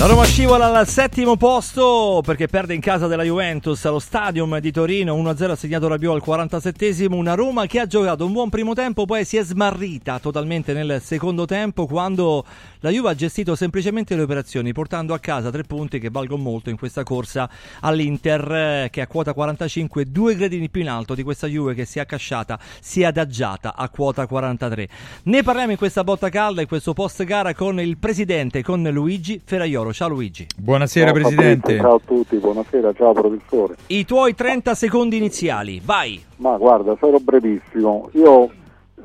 [0.00, 4.72] La Roma scivola al settimo posto perché perde in casa della Juventus allo Stadium di
[4.72, 7.12] Torino 1-0 assegnato Rabiot al 47esimo.
[7.12, 11.02] Una Roma che ha giocato un buon primo tempo, poi si è smarrita totalmente nel
[11.04, 12.46] secondo tempo quando
[12.78, 16.70] la Juve ha gestito semplicemente le operazioni portando a casa tre punti che valgono molto
[16.70, 21.46] in questa corsa all'Inter che a quota 45 due gradini più in alto di questa
[21.46, 24.88] Juve che si è accasciata, si è adagiata a quota 43.
[25.24, 29.38] Ne parliamo in questa botta calda e questo post gara con il presidente, con Luigi
[29.44, 29.88] Ferraiolo.
[29.92, 30.46] Ciao Luigi.
[30.56, 31.76] Buonasera Ciao, Presidente.
[31.76, 33.76] Fabrizio, ciao a tutti, buonasera, ciao professore.
[33.86, 36.22] I tuoi 30 secondi iniziali, vai.
[36.36, 38.08] Ma guarda, sarò brevissimo.
[38.12, 38.50] Io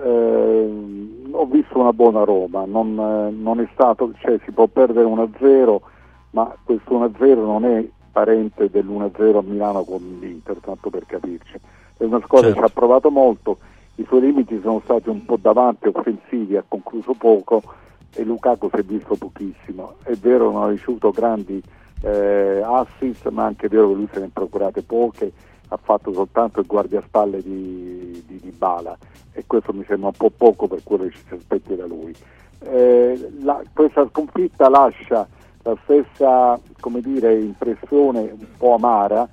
[0.04, 0.70] eh,
[1.32, 5.78] ho visto una buona Roma, non, eh, non è stato, cioè si può perdere 1-0,
[6.32, 11.60] ma questo 1-0 non è parente dell'1-0 a Milano con l'Inter, tanto per capirci.
[11.98, 12.62] È una squadra Certo.
[12.62, 13.58] che ci ha provato molto,
[13.96, 17.62] i suoi limiti sono stati un po' davanti, offensivi, ha concluso poco
[18.16, 19.96] e Lukaku si è visto pochissimo.
[20.04, 21.62] È vero non ha ricevuto grandi
[22.02, 25.32] eh, assist, ma anche è vero che lui se ne ha procurate poche,
[25.70, 28.98] ha fatto soltanto il guardiaspalle di, di, di Bala
[29.34, 32.16] e questo mi sembra un po' poco per quello che ci si aspetta da lui.
[32.60, 35.28] Eh, la- questa sconfitta lascia
[35.64, 39.28] la stessa come dire, impressione un po' amara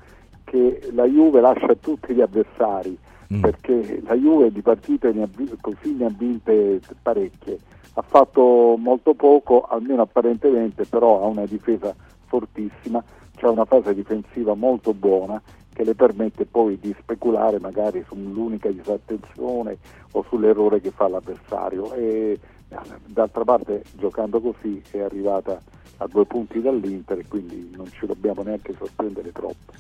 [0.45, 2.99] che la Juve lascia a tutti gli avversari
[3.33, 3.41] Mm.
[3.41, 7.59] perché la Juve di partite ne ha, così ne ha vinte parecchie
[7.95, 11.95] ha fatto molto poco almeno apparentemente però ha una difesa
[12.27, 13.03] fortissima
[13.37, 15.41] c'è una fase difensiva molto buona
[15.73, 19.79] che le permette poi di speculare magari sull'unica disattenzione
[20.13, 25.61] o sull'errore che fa l'avversario e eh, d'altra parte giocando così è arrivata
[25.99, 29.73] a due punti dall'Inter e quindi non ci dobbiamo neanche sorprendere troppo.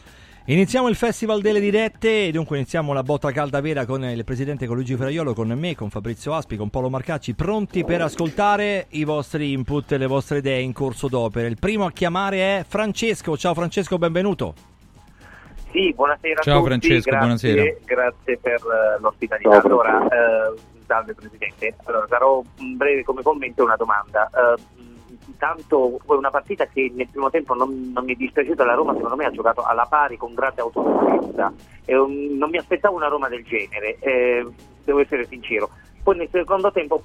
[0.46, 4.66] Iniziamo il Festival delle dirette e dunque iniziamo la botta calda vera con il presidente
[4.66, 9.04] con Luigi Ferraiolo, con me, con Fabrizio Aspi, con Paolo Marcacci, pronti per ascoltare i
[9.04, 11.46] vostri input e le vostre idee in corso d'opera.
[11.46, 13.36] Il primo a chiamare è Francesco.
[13.36, 14.54] Ciao Francesco, benvenuto.
[15.70, 16.68] Sì, buonasera Ciao, a tutti.
[16.70, 17.76] Francesco, grazie, buonasera.
[17.84, 19.50] Grazie per eh, l'ospitalità.
[19.52, 21.76] Ciao, allora, eh, salve Presidente.
[21.84, 22.42] Allora, sarò
[22.76, 24.28] breve come commento e una domanda.
[24.28, 24.81] Eh,
[25.42, 28.94] Intanto poi una partita che nel primo tempo non, non mi è dispiaciuta, la Roma
[28.94, 30.62] secondo me ha giocato alla pari con grande
[31.96, 34.46] um, non mi aspettavo una Roma del genere, eh,
[34.84, 35.68] devo essere sincero.
[36.00, 37.02] Poi nel secondo tempo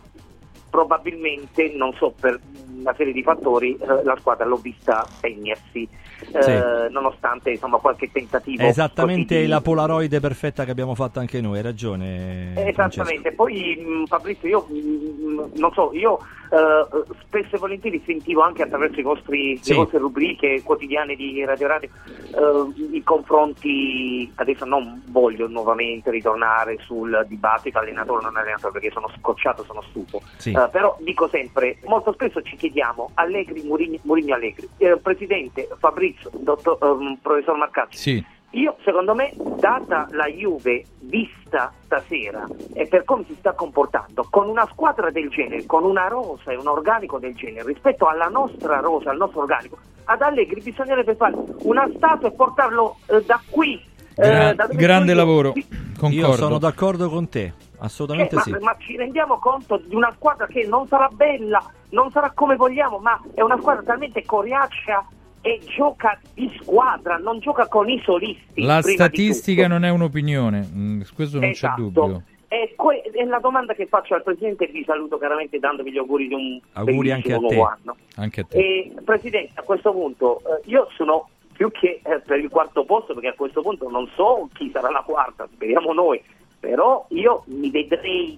[0.78, 2.40] probabilmente, non so per
[2.80, 5.88] una serie di fattori, eh, la squadra l'ho vista spegnersi,
[6.34, 6.52] eh, Sì.
[6.92, 8.62] nonostante insomma qualche tentativo.
[8.62, 12.54] È esattamente di- la Polaroid perfetta che abbiamo fatto anche noi, hai ragione.
[12.68, 18.62] Esattamente, poi mh, Fabrizio, io mh, non so, io eh, spesso e volentieri sentivo anche
[18.62, 19.72] attraverso i vostri, Sì.
[19.72, 26.78] le vostre rubriche quotidiane di Radio Radio eh, i confronti, adesso non voglio nuovamente ritornare
[26.82, 30.54] sul dibattito allenatore non allenatore perché sono scocciato, sono stufo, Sì.
[30.70, 36.78] Però dico sempre, molto spesso ci chiediamo Allegri, Mourinho, Mourinho Allegri, Eh, Presidente Fabrizio, dottor,
[36.82, 43.24] ehm, professor Marcacci, Sì, io, secondo me, data la Juve vista stasera e per come
[43.28, 47.36] si sta comportando, con una squadra del genere, con una rosa e un organico del
[47.36, 52.32] genere, rispetto alla nostra rosa, al nostro organico, ad Allegri bisognerebbe fare una statua e
[52.32, 53.80] portarlo eh, da qui.
[54.16, 55.54] eh, gra- da grande lavoro,
[56.00, 56.16] concordo.
[56.16, 58.52] Io sono d'accordo con te, assolutamente Eh, ma, sì.
[58.64, 62.98] ma ci rendiamo conto di una squadra che non sarà bella, non sarà come vogliamo,
[63.00, 65.06] ma è una squadra talmente coriacea
[65.42, 68.64] e gioca di squadra, non gioca con i solisti.
[68.64, 71.76] La statistica non è un'opinione, mm, su questo non Esatto.
[71.76, 72.22] c'è dubbio.
[72.50, 76.28] E que- è la domanda che faccio al Presidente vi saluto chiaramente dandovi gli auguri
[76.30, 77.42] di un Auguri anche a te.
[77.42, 77.96] nuovo anno.
[78.16, 78.58] Anche a te.
[78.58, 83.14] E, Presidente, a questo punto eh, io sono più che eh, per il quarto posto
[83.14, 86.22] perché a questo punto non so chi sarà la quarta, speriamo noi,
[86.68, 88.38] però io mi vedrei,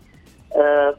[0.50, 0.96] eh,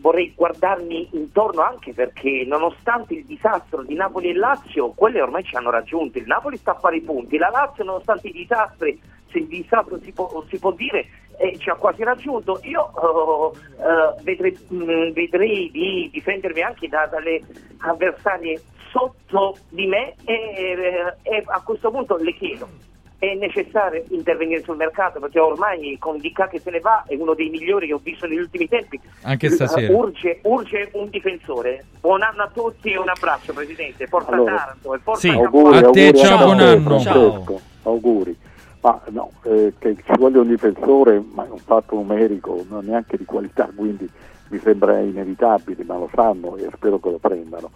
[0.00, 5.54] vorrei guardarmi intorno anche perché nonostante il disastro di Napoli e Lazio, quelle ormai ci
[5.54, 8.98] hanno raggiunto, il Napoli sta a fare i punti, la Lazio nonostante i disastri,
[9.30, 11.04] se il disastro si può, si può dire,
[11.36, 17.06] eh, ci ha quasi raggiunto, io eh, eh, vedrei, mh, vedrei di difendermi anche da-
[17.06, 17.42] dalle
[17.80, 24.62] avversarie sotto di me e, eh, e a questo punto le chiedo è necessario intervenire
[24.62, 27.94] sul mercato perché ormai con Dica che se ne va è uno dei migliori che
[27.94, 29.92] ho visto negli ultimi tempi Anche stasera.
[29.96, 34.56] urge, urge un difensore buon anno a tutti e un abbraccio Presidente Forza Allora.
[34.56, 35.28] Taranto e Forza Sì.
[35.30, 36.80] Auguri, A te, auguri ciao, buon anno.
[36.82, 37.60] Francesco.
[37.84, 38.36] Auguri.
[38.82, 43.16] Ma no, eh, che ci voglia un difensore, ma è un fatto numerico, non neanche
[43.16, 44.08] di qualità, quindi
[44.48, 47.70] mi sembra inevitabile, ma lo sanno e spero che lo prendano.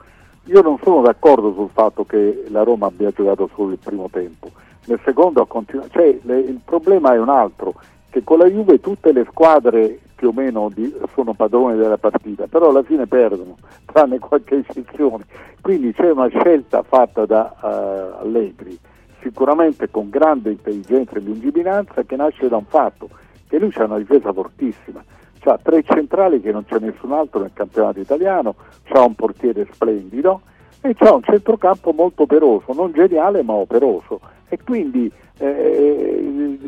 [0.44, 4.50] Io non sono d'accordo sul fatto che la Roma abbia giocato solo il primo tempo,
[4.86, 7.74] nel secondo ha continuato, cioè le, il problema è un altro,
[8.10, 12.46] che con la Juve tutte le squadre più o meno di, sono padrone della partita,
[12.46, 13.56] però alla fine perdono,
[13.86, 15.24] tranne qualche eccezione.
[15.60, 18.78] Quindi c'è una scelta fatta da uh, Allegri
[19.22, 23.08] sicuramente con grande intelligenza e lungimiranza che nasce da un fatto,
[23.48, 25.02] che lui ha una difesa fortissima,
[25.44, 28.54] ha tre centrali che non c'è nessun altro nel campionato italiano,
[28.88, 30.42] ha un portiere splendido
[30.80, 34.20] e c'ha un centrocampo molto operoso, non geniale ma operoso.
[34.48, 36.58] E quindi eh,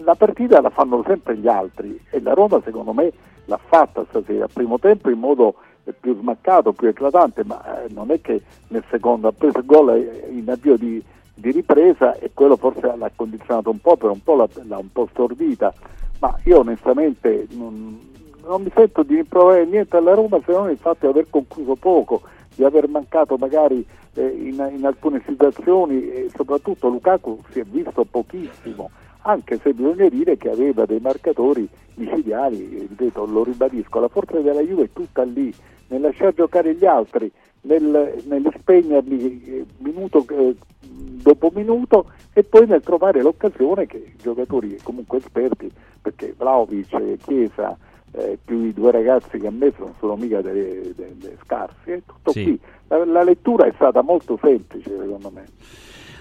[0.00, 3.12] la partita la fanno sempre gli altri e la Roma secondo me
[3.46, 5.54] l'ha fatta stasera, primo tempo in modo
[6.00, 10.24] più smaccato, più eclatante, ma eh, non è che nel secondo ha preso il gol
[10.30, 11.02] in avvio di,
[11.34, 14.90] di ripresa e quello forse l'ha condizionato un po', per un po' l'ha, l'ha un
[14.90, 15.72] po' stordita,
[16.18, 17.98] ma io onestamente non,
[18.44, 21.74] non mi sento di rimproverare niente alla Roma se non il fatto di aver concluso
[21.74, 22.22] poco,
[22.54, 23.84] di aver mancato magari
[24.14, 28.90] eh, in, in, alcune situazioni e soprattutto Lukaku si è visto pochissimo,
[29.22, 34.60] anche se bisogna dire che aveva dei marcatori micidiali, ripeto, lo ribadisco, la forza della
[34.60, 35.52] Juve è tutta lì,
[35.88, 37.30] nel lasciare giocare gli altri,
[37.62, 44.16] nel, nel spegnerli eh, minuto eh, dopo minuto e poi nel trovare l'occasione che i
[44.20, 47.76] giocatori comunque esperti, perché Vlaovic e Chiesa
[48.12, 52.00] eh, più i due ragazzi che ha messo non sono mica delle, delle scarsi, è
[52.06, 52.42] tutto sì.
[52.44, 52.60] qui.
[52.88, 55.44] La, la, lettura è stata molto semplice secondo me.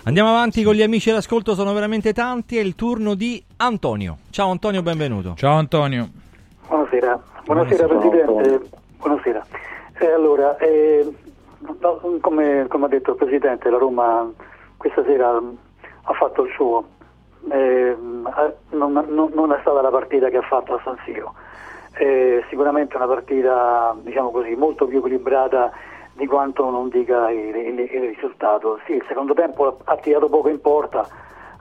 [0.03, 4.17] Andiamo avanti con gli amici all'ascolto, sono veramente tanti, è il turno di Antonio.
[4.29, 5.33] Ciao Antonio, benvenuto.
[5.35, 6.09] Ciao Antonio.
[6.67, 8.83] Buonasera, buonasera, buonasera Presidente.
[9.05, 9.45] Buonasera.
[9.99, 11.07] Eh, allora, eh,
[12.21, 14.27] come, come ha detto il Presidente, la Roma
[14.77, 16.83] questa sera ha fatto il suo.
[17.51, 17.95] Eh,
[18.69, 21.35] non, non, non, è stata la partita che ha fatto a San Siro.
[21.99, 25.71] Eh, sicuramente una partita diciamo così, molto più equilibrata
[26.13, 28.79] di quanto non dica il, il, il, risultato.
[28.87, 31.07] Sì, il secondo tempo ha tirato poco in porta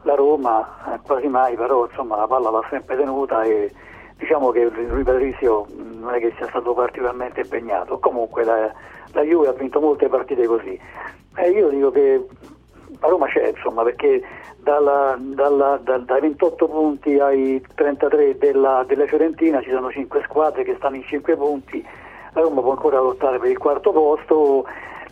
[0.04, 3.70] la Roma, eh, quasi mai, però insomma, la palla l'ha sempre tenuta e
[4.16, 7.98] diciamo che Rui Patrizio non è che sia stato particolarmente impegnato.
[7.98, 8.72] Comunque la,
[9.12, 10.78] la Juve ha vinto molte partite così.
[11.36, 12.26] Eh, io dico che
[13.00, 14.22] la Roma c'è, insomma, perché
[14.58, 20.64] dalla, dalla, da, dai 28 punti ai 33 della, della, Fiorentina ci sono 5 squadre
[20.64, 21.84] che stanno in 5 punti,
[22.32, 24.64] la Roma può ancora lottare per il quarto posto.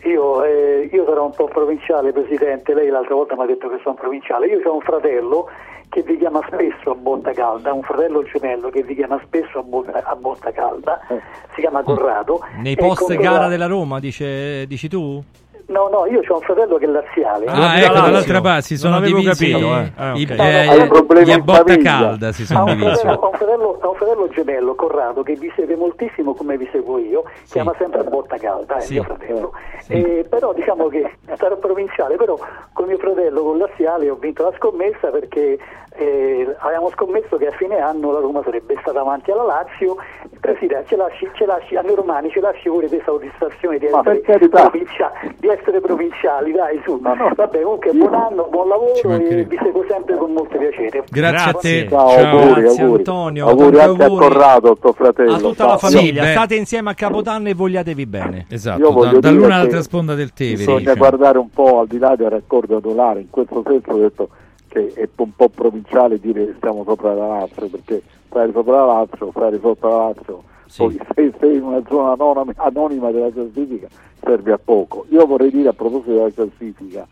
[0.04, 3.78] Io, eh, io sarò un po' provinciale, Presidente, lei l'altra volta mi ha detto che
[3.82, 5.48] sono provinciale, io ho un fratello
[5.88, 9.62] che vi chiama spesso a botta calda, un fratello gemello che vi chiama spesso a
[9.62, 11.20] botta, a botta calda, eh.
[11.54, 12.40] si chiama Corrado.
[12.62, 15.22] Nei post gara della Roma, dice, dici tu?
[15.66, 17.46] No, no, io ho un fratello che è laziale.
[17.46, 19.92] Ah, ecco, dall'altra parte si sono divisi capito, eh.
[19.96, 20.80] Ah, i, okay.
[20.80, 23.06] eh, gli a botta calda si sono ha divisi.
[23.06, 27.24] Ho un, fratello, un fratello gemello, Corrado, che vi segue moltissimo come vi seguo io,
[27.44, 27.52] sì.
[27.52, 28.94] chiama sempre a botta calda, è sì.
[28.94, 29.52] mio fratello.
[29.80, 29.92] Sì.
[29.92, 32.38] Eh, però diciamo che sarà provinciale, però
[32.72, 35.58] con mio fratello, con laziale, ho vinto la scommessa perché
[35.94, 39.96] eh, avevamo scommesso che a fine anno la Roma sarebbe stata avanti alla Lazio.
[40.40, 44.48] Presidente, ce lasci, ce lasci, a noi romani ci lasci pure questa soddisfazione di essere,
[44.48, 46.98] provincia, di essere provinciali, dai, su.
[47.00, 47.30] No, no.
[47.34, 51.04] Vabbè, comunque buon anno, buon lavoro e vi seguo sempre con molto piacere.
[51.08, 51.88] Grazie, a te.
[51.88, 52.38] Ciao, Ciao.
[52.38, 52.98] Auguri, Grazie auguri.
[52.98, 53.46] Antonio.
[53.46, 54.24] Auguri anche auguri.
[54.24, 55.32] a Corrado, tuo fratello.
[55.34, 55.66] A tutta Ciao.
[55.68, 58.46] la famiglia, Sì, state insieme a Capodanno e vogliatevi bene.
[58.48, 60.56] Esatto, da, dall'una all'altra sponda del Tevere.
[60.56, 60.96] Bisogna diciamo.
[60.96, 64.28] guardare un po' al di là del raccordo adolare, in questo senso ho detto
[64.72, 68.86] che è un po' provinciale dire che stiamo sopra la Lazio, perché stare sopra la
[68.86, 70.82] Lazio, stare sotto la Lazio, Sì.
[70.82, 73.88] poi se sei in una zona anonima, anonima della classifica
[74.24, 75.04] serve a poco.
[75.10, 77.06] Io vorrei dire a proposito della classifica,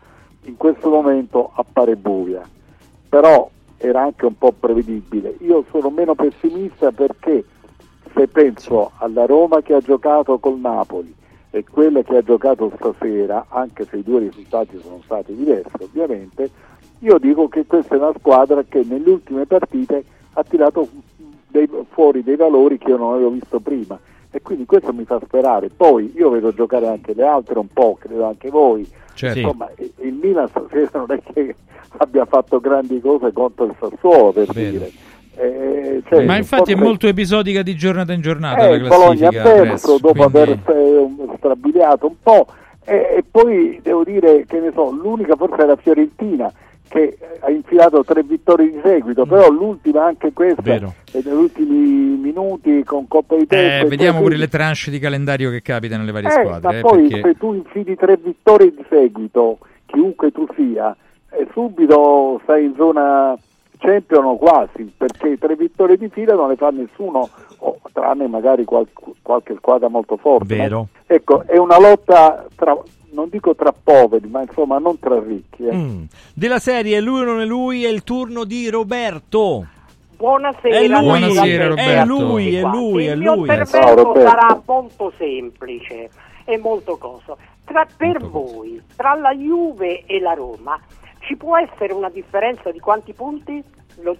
[0.45, 2.41] in questo momento appare buia,
[3.07, 5.35] però era anche un po' prevedibile.
[5.41, 7.43] Io sono meno pessimista perché
[8.15, 11.13] se penso alla Roma che ha giocato col Napoli
[11.51, 16.49] e quella che ha giocato stasera, anche se i due risultati sono stati diversi ovviamente,
[17.01, 20.03] io dico che questa è una squadra che nelle ultime partite
[20.33, 20.87] ha tirato
[21.47, 23.99] dei- fuori dei valori che io non avevo visto prima
[24.31, 25.69] e quindi questo mi fa sperare.
[25.75, 28.87] Poi io vedo giocare anche le altre un po', credo anche voi.
[29.13, 29.39] Certo.
[29.39, 31.55] Insomma, il il Milan stasera non è che
[31.97, 34.69] abbia fatto grandi cose contro il Sassuolo per Vero.
[34.71, 34.91] dire.
[35.35, 39.31] Eh, cioè, Ma infatti è molto episodica di giornata in giornata eh, la Bologna ha
[39.31, 39.61] classifica.
[39.63, 42.45] perso dopo quindi- aver eh, strabiliato un po'
[42.83, 46.51] e, e poi devo dire che ne so, l'unica forse è la Fiorentina
[46.91, 50.93] che eh, ha infilato tre vittorie di seguito, però l'ultima anche questa Vero.
[51.13, 53.79] e negli ultimi minuti con Coppa Italia.
[53.79, 56.59] Eh, vediamo pure le tranche di calendario che capitano nelle varie Eh, squadre.
[56.69, 60.93] ma eh, poi perché- se tu infili tre vittorie di seguito, chiunque tu sia,
[61.29, 63.37] e subito stai in zona
[63.77, 67.29] Champions quasi, perché tre vittorie di fila non le fa nessuno,
[67.59, 68.87] o, tranne magari qual-
[69.21, 70.55] qualche squadra molto forte.
[70.57, 70.87] Vero.
[71.07, 72.77] Ecco, è una lotta tra,
[73.11, 75.65] non dico tra poveri, ma insomma non tra ricchi.
[75.65, 75.73] eh.
[75.75, 76.03] Mm.
[76.33, 79.65] Della serie Lui o non è lui è il turno di Roberto.
[80.17, 82.05] Buonasera, È lui, Buonasera, è Roberto.
[82.05, 83.47] lui, è lui, è Il mio lui.
[83.47, 86.09] Ciao, intervento sarà molto semplice
[86.45, 87.37] e molto coso.
[87.65, 90.79] Tra, per voi, tra la Juve e la Roma,
[91.21, 93.63] ci può essere una differenza di quanti punti?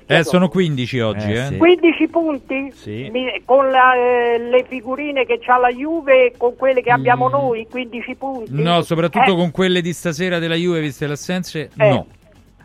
[0.06, 1.46] Eh, sono 15 oggi, Eh, eh.
[1.48, 1.58] sì.
[1.58, 2.72] 15 punti?
[2.76, 3.10] Sì.
[3.12, 7.28] Mi- con la- eh, le figurine che c'ha la Juve e con quelle che abbiamo
[7.28, 7.32] Mm.
[7.32, 8.52] noi, 15 punti?
[8.54, 11.90] No, soprattutto Eh, con quelle di stasera della Juve, viste le assenze, Eh.
[11.90, 12.06] no.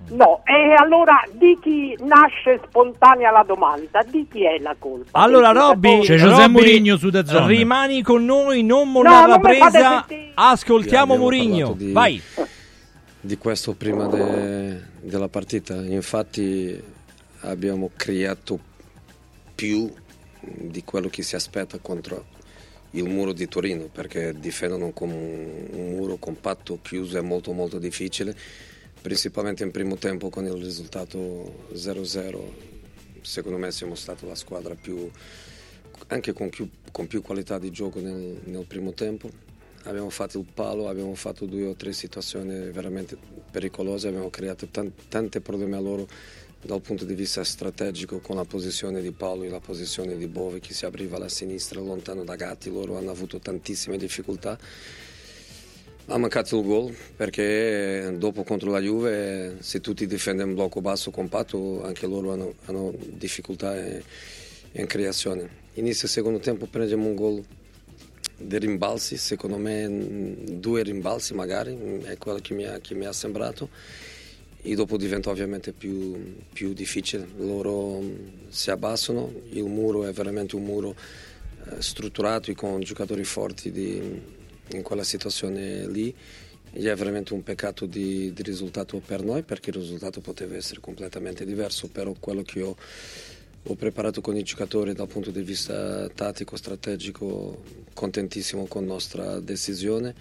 [0.09, 4.05] No, e allora di chi nasce spontanea la domanda?
[4.09, 5.19] Di chi è la colpa?
[5.19, 6.01] Allora, Robby?
[6.03, 7.47] C'è José Robby, Mourinho su DAZN.
[7.49, 10.07] Rimani con noi, non mollare No, la presa.
[10.35, 11.73] Ascoltiamo Mourinho.
[11.77, 12.23] di- Vai.
[13.21, 15.75] di questo prima de- della partita.
[15.75, 16.81] Infatti
[17.47, 18.59] abbiamo creato
[19.55, 19.93] più
[20.41, 22.35] di quello che si aspetta contro
[22.91, 28.37] il muro di Torino perché difendono con un muro compatto, chiuso, è molto molto difficile,
[29.01, 32.39] principalmente in primo tempo con il risultato 0-0.
[33.23, 35.11] Secondo me siamo stati la squadra più,
[36.09, 39.29] anche con più, con più qualità di gioco nel, nel primo tempo.
[39.85, 43.17] Abbiamo fatto il palo, abbiamo fatto due o tre situazioni veramente
[43.51, 46.09] pericolose, abbiamo creato tan- tanti problemi a loro
[46.67, 50.59] dal punto di vista strategico con la posizione di Paolo e la posizione di Bove
[50.61, 54.59] che si apriva alla sinistra lontano da Gatti, loro hanno avuto tantissime difficoltà.
[56.09, 61.11] Ha mancato il gol perché dopo contro la Juve se tutti difendono in blocco basso
[61.11, 64.03] compatto anche loro hanno, hanno difficoltà in,
[64.73, 65.65] in creazione.
[65.75, 67.45] Inizio secondo tempo prendiamo un gol
[68.39, 73.69] di rimbalzi, secondo me mh, due rimbalzi magari, mh, è quello che mi ha sembrato
[74.67, 80.57] e dopo diventa ovviamente più, più difficile, loro mh, si abbassano, il muro è veramente
[80.57, 80.97] un muro
[81.71, 84.35] eh, strutturato e con giocatori forti di-
[84.73, 86.13] in quella situazione lì
[86.73, 90.81] e è veramente un peccato di, di risultato per noi perché il risultato poteva essere
[90.81, 92.77] completamente diverso, però quello che ho
[93.69, 99.41] ho preparato con i giocatori dal punto di vista tattico, strategico, contentissimo con la nostra
[99.41, 100.15] decisione,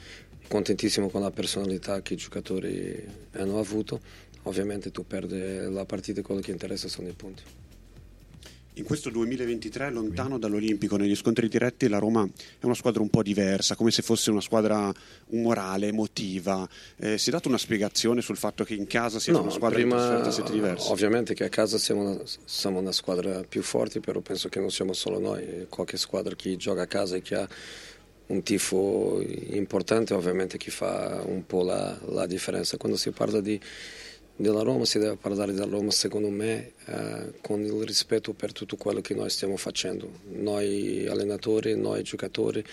[0.47, 3.99] contentissimo con la personalità che i giocatori hanno avuto.
[4.45, 7.43] Ovviamente tu perdi la partita e quello che interessa sono i punti.
[8.77, 13.23] In questo 2023, lontano dall'Olimpico, negli scontri diretti, la Roma è una squadra un po'
[13.23, 14.91] diversa, come se fosse una squadra
[15.27, 16.67] umorale, emotiva.
[16.97, 20.29] Eh, si è dato una spiegazione sul fatto che in casa siete una squadra trasferta
[20.29, 20.91] siete diversi?
[20.91, 24.69] ovviamente che a casa siamo una, siamo una squadra più forte, però penso che non
[24.69, 27.47] siamo solo noi, qualche squadra che gioca a casa e che ha
[28.27, 32.75] un tifo importante ovviamente che fa un po' la, la differenza.
[32.75, 33.57] Quando si parla di,
[34.37, 38.75] della Roma si deve parlare della Roma secondo me eh, con il rispetto per tutto
[38.75, 42.63] quello che noi stiamo facendo, noi allenatori, noi giocatori,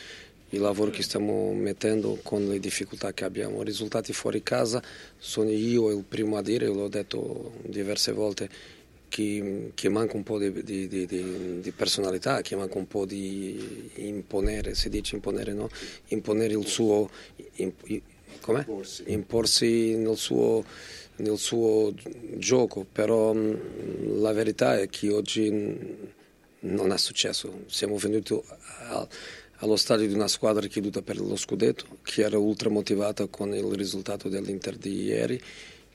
[0.51, 3.63] il lavoro che stiamo mettendo con le difficoltà che abbiamo.
[3.63, 4.83] I risultati fuori casa
[5.17, 8.51] sono io il primo a dire, l'ho detto diverse volte,
[9.09, 13.91] che, che manca un po' di, di- di- di- personalità, che manca un po' di
[13.97, 15.69] imponere, si dice imponere, no?
[16.09, 17.09] Imponere il suo...
[17.57, 18.03] im- i-
[18.41, 18.65] com'è?
[19.07, 20.65] Imporsi nel suo,
[21.17, 21.93] nel suo
[22.37, 25.97] gioco, però mh, la verità è che oggi mh,
[26.61, 27.65] non è successo.
[27.67, 28.39] Siamo venuti
[29.57, 33.55] allo stadio di una squadra che lotta per lo scudetto, che era ultra motivata con
[33.55, 35.41] il risultato dell'Inter di ieri,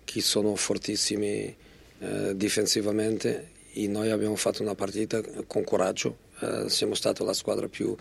[0.03, 1.53] che sono fortissimi
[1.99, 7.67] eh, difensivamente e noi abbiamo fatto una partita con coraggio, eh, siamo stati la squadra
[7.67, 7.95] più,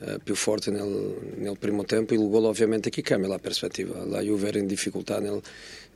[0.00, 4.20] eh, più forte nel, nel primo tempo, il gol ovviamente che cambia la prospettiva, la
[4.20, 5.40] Juve era in difficoltà nel,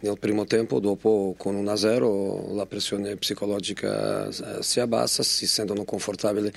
[0.00, 6.52] nel primo tempo, dopo con 1-0 la pressione psicologica eh, si abbassa, si sentono confortabili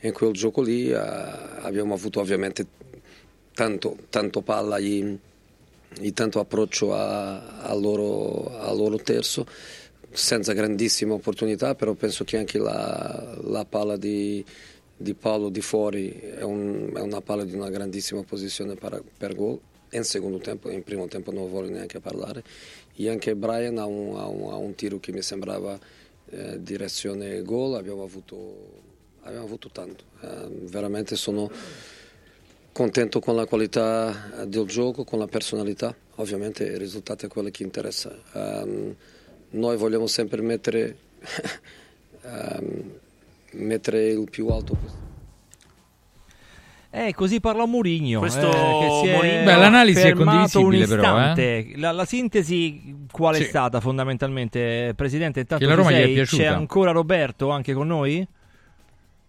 [0.00, 2.66] in quel gioco lì, eh, abbiamo avuto ovviamente
[3.54, 5.18] tanto, tanto palla e,
[6.00, 9.46] e tanto approccio al loro, loro terzo
[10.10, 14.44] senza grandissime opportunità, però penso che anche la, la palla di,
[14.96, 19.34] di Paolo di fuori è, un- è una palla di una grandissima posizione per, per
[19.34, 19.58] gol.
[19.94, 22.42] In secondo tempo, in primo tempo non voglio neanche parlare.
[22.96, 25.78] E anche Brian ha un, ha un- ha un tiro che mi sembrava
[26.30, 28.82] eh, direzione gol, abbiamo avuto,
[29.22, 30.04] abbiamo avuto tanto.
[30.22, 31.50] Eh, veramente sono
[32.72, 35.94] contento con la qualità eh, del gioco, con la personalità.
[36.16, 38.16] Ovviamente il risultato è quello che interessa.
[38.32, 38.94] Ehm,
[39.50, 40.96] noi vogliamo sempre mettere,
[42.22, 42.98] ehm,
[43.52, 45.11] mettere il più alto possibile.
[46.94, 48.18] Eh, così parla Murigno.
[48.18, 51.20] Questo eh, che si è Mourinho- Beh, l'analisi è condivisibile un però, eh.
[51.20, 51.72] istante.
[51.76, 53.44] la, la sintesi qual è Sì.
[53.44, 55.40] stata fondamentalmente, Presidente?
[55.40, 56.42] Intanto Che la Roma gli è piaciuta.
[56.42, 58.26] C'è ancora Roberto anche con noi?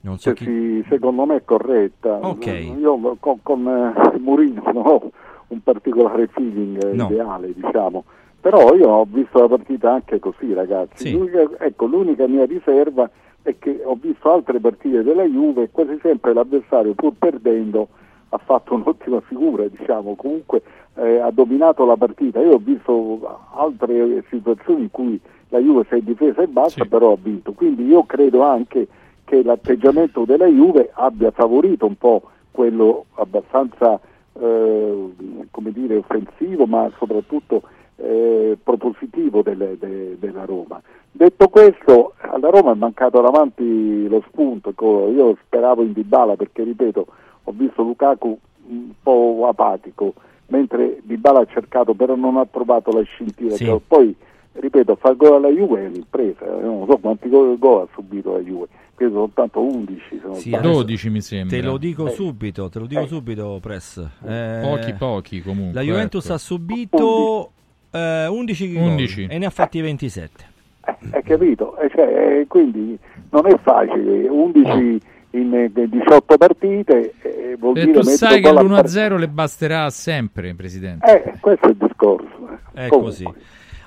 [0.01, 0.43] Non so chi.
[0.43, 2.15] sì, secondo me è corretta.
[2.21, 2.45] Ok.
[2.47, 5.11] Io con, con eh, Mourinho non ho
[5.47, 7.07] un particolare feeling No.
[7.09, 8.03] ideale, diciamo.
[8.41, 11.07] Però io ho visto la partita anche così, ragazzi.
[11.07, 11.11] Sì.
[11.13, 13.09] L'unica, ecco, l'unica mia riserva è
[13.59, 17.87] che ho visto altre partite della Juve e quasi sempre l'avversario, pur perdendo,
[18.29, 20.15] ha fatto un'ottima figura, diciamo.
[20.15, 20.61] Comunque
[20.95, 22.39] eh, ha dominato la partita.
[22.39, 25.19] Io ho visto altre situazioni in cui
[25.49, 26.89] la Juve si è difesa e basta, Sì.
[26.89, 27.51] però ha vinto.
[27.53, 28.87] Quindi io credo anche
[29.25, 33.99] che l'atteggiamento della Juve abbia favorito un po' quello abbastanza
[34.39, 35.09] eh,
[35.51, 37.61] come dire, offensivo, ma soprattutto
[38.03, 40.81] eh, propositivo delle- de- della Roma.
[41.11, 46.63] Detto questo, alla Roma è mancato davanti lo spunto, ecco, io speravo in Dybala perché
[46.63, 47.05] ripeto,
[47.43, 48.37] ho visto Lukaku
[48.69, 50.13] un po' apatico,
[50.47, 53.55] mentre Dybala ha cercato però non ha trovato la scintilla.
[53.55, 53.65] Sì.
[53.65, 54.15] Cioè, Poi,
[54.53, 58.31] ripeto, far gol alla Juve è un'impresa, eh, non so quanti gol, gol ha subito
[58.33, 60.71] la Juve, credo soltanto 11 se non Sì, sbaglio.
[60.73, 61.55] 12 mi sembra.
[61.57, 62.11] Te lo dico Eh.
[62.11, 63.97] subito, te lo dico subito, Press.
[64.25, 65.73] Eh, Pochi pochi comunque.
[65.75, 66.33] La Juventus ecco.
[66.33, 67.51] ha subito
[67.93, 69.27] eh, 11 gol 11.
[69.29, 70.51] e ne ha fatti 27.
[70.85, 71.77] Eh, hai capito?
[71.77, 72.97] Eh, cioè, eh, quindi
[73.29, 74.99] non è facile, 11
[75.31, 79.27] in eh, 18 partite eh, vuol E dire tu sai che gol a l'1-0 le
[79.29, 81.23] basterà sempre, Presidente.
[81.23, 82.49] Eh, questo è il discorso.
[82.73, 82.85] eh.
[82.85, 82.99] È Comunque.
[82.99, 83.33] così.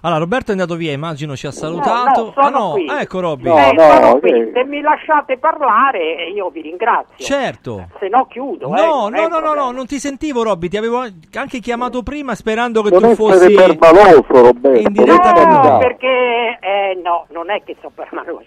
[0.03, 2.25] Allora, Roberto è andato via, immagino ci ha salutato.
[2.27, 2.87] no, sono ah no, qui.
[2.89, 3.49] ecco Robby.
[3.49, 4.31] No, Eh, no, sono qui.
[4.31, 7.25] che- Se mi lasciate parlare io vi ringrazio.
[7.25, 7.89] Certo.
[7.99, 8.67] Se no chiudo.
[8.75, 11.03] eh, No, è no, no, no, no, non ti sentivo Robby, ti avevo
[11.35, 14.79] anche chiamato prima sperando che Non tu fossi permaloso, Roberto.
[14.79, 18.45] in diretta per con No, perché eh, no, non è che sono permaloso.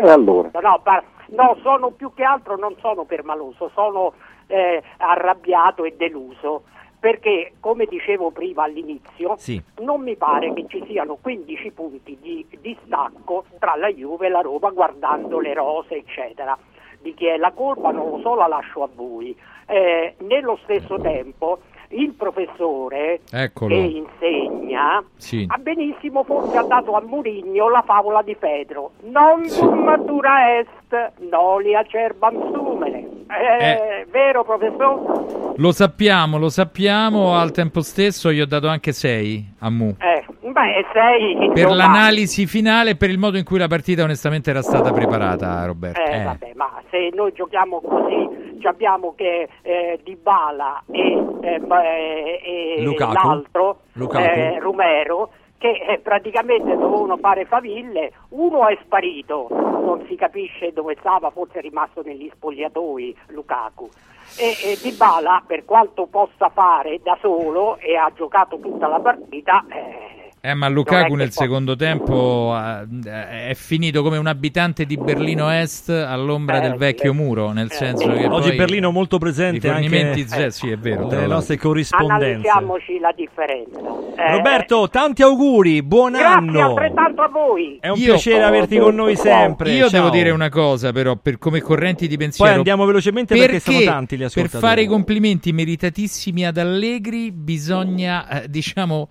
[0.00, 0.50] E allora?
[0.60, 4.12] No, par- no, sono più che altro non sono permaloso, sono
[4.46, 6.62] eh, arrabbiato e deluso.
[7.00, 9.62] Perché, come dicevo prima all'inizio, Sì.
[9.80, 14.40] non mi pare che ci siano 15 punti di distacco tra la Juve e la
[14.40, 16.58] Roma guardando le rose, eccetera.
[17.00, 19.36] Di chi è la colpa non lo so, la lascio a voi.
[19.66, 21.58] Eh, nello stesso tempo,
[21.90, 23.74] il professore Eccolo.
[23.74, 25.46] che insegna Sì.
[25.48, 28.90] ha benissimo forse ha dato a Murigno la favola di Pedro.
[29.04, 29.42] Non
[29.84, 33.06] matura est, noli acerbam sumere.
[33.30, 35.37] Eh, Vero professore?
[35.58, 37.34] Lo sappiamo, lo sappiamo.
[37.34, 39.92] Al tempo stesso gli ho dato anche 6 a Mu.
[39.98, 44.04] Eh, beh, sei Per insomma, l'analisi finale e per il modo in cui la partita
[44.04, 46.00] onestamente era stata preparata, Roberto.
[46.00, 52.76] Eh, vabbè, ma se noi giochiamo così, ci abbiamo che eh, Dybala e, eh, eh,
[52.78, 53.12] e Lukaku.
[53.12, 54.24] l'altro, Lukaku.
[54.24, 60.96] eh, Romero, che eh, praticamente dovevano fare faville, uno è sparito, non si capisce dove
[61.00, 63.88] stava, forse è rimasto negli spogliatoi Lukaku.
[64.36, 69.64] E, e Dybala, per quanto possa fare da solo, e ha giocato tutta la partita,
[69.68, 70.17] eh,
[70.48, 72.56] Eh, ma Lukaku nel può- secondo tempo
[73.04, 77.16] eh, è finito come un abitante di Berlino Est all'ombra Eh, del vecchio sì.
[77.18, 80.26] muro, nel Eh, senso che Oggi poi Berlino molto presente anche Eh.
[80.26, 81.02] zero- sì, è vero.
[81.08, 81.26] l'altro.
[81.26, 82.24] nostre corrispondenze.
[82.48, 83.78] analizziamoci la differenza.
[84.16, 86.68] Eh, Roberto, tanti auguri, buon Grazie anno.
[86.70, 87.78] altrettanto a voi.
[87.80, 89.72] È un Io- piacere averti con noi sempre.
[89.72, 90.00] Io Ciao.
[90.00, 92.52] devo dire una cosa, però, per come correnti di Poi pensiero.
[92.54, 94.62] andiamo velocemente perché, sono tanti gli per ascoltatori.
[94.66, 99.08] fare i complimenti meritatissimi ad Allegri bisogna, eh, diciamo,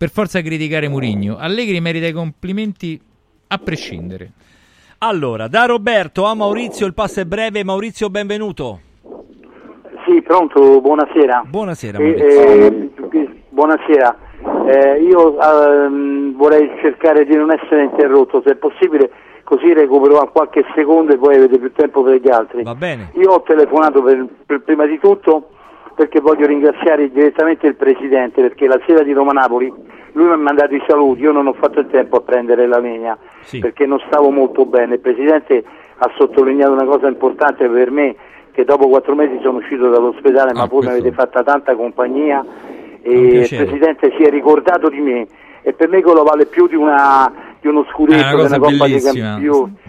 [0.00, 1.36] per forza criticare Murigno.
[1.36, 2.98] Allegri merita i complimenti
[3.48, 4.30] a prescindere.
[5.00, 7.62] Allora, da Roberto a Maurizio il passo è breve.
[7.64, 8.80] Maurizio, benvenuto.
[10.06, 11.44] Sì, pronto, buonasera.
[11.46, 13.10] Buonasera Eh, Maurizio.
[13.10, 14.16] eh, buonasera.
[14.68, 19.10] Eh, io ehm, vorrei cercare di non essere interrotto, se è possibile,
[19.44, 22.62] così recupero qualche secondo e poi avete più tempo per gli altri.
[22.62, 23.10] Va bene.
[23.16, 25.50] Io ho telefonato per, per prima di tutto
[26.00, 29.70] perché voglio ringraziare direttamente il Presidente perché la sera di Roma-Napoli
[30.12, 32.78] lui mi ha mandato i saluti, io non ho fatto il tempo a prendere la
[32.78, 33.58] linea Sì.
[33.58, 34.94] perché non stavo molto bene.
[34.94, 35.62] Il Presidente
[35.98, 38.16] ha sottolineato una cosa importante per me
[38.50, 42.42] che dopo quattro mesi sono uscito dall'ospedale ma Ah, voi mi avete fatta tanta compagnia
[43.02, 43.46] e il.
[43.48, 45.26] Presidente si è ricordato di me
[45.62, 48.56] e per me quello vale più di, una, di uno È scudetto, una di cosa
[48.56, 49.38] una Coppa dei bellissima.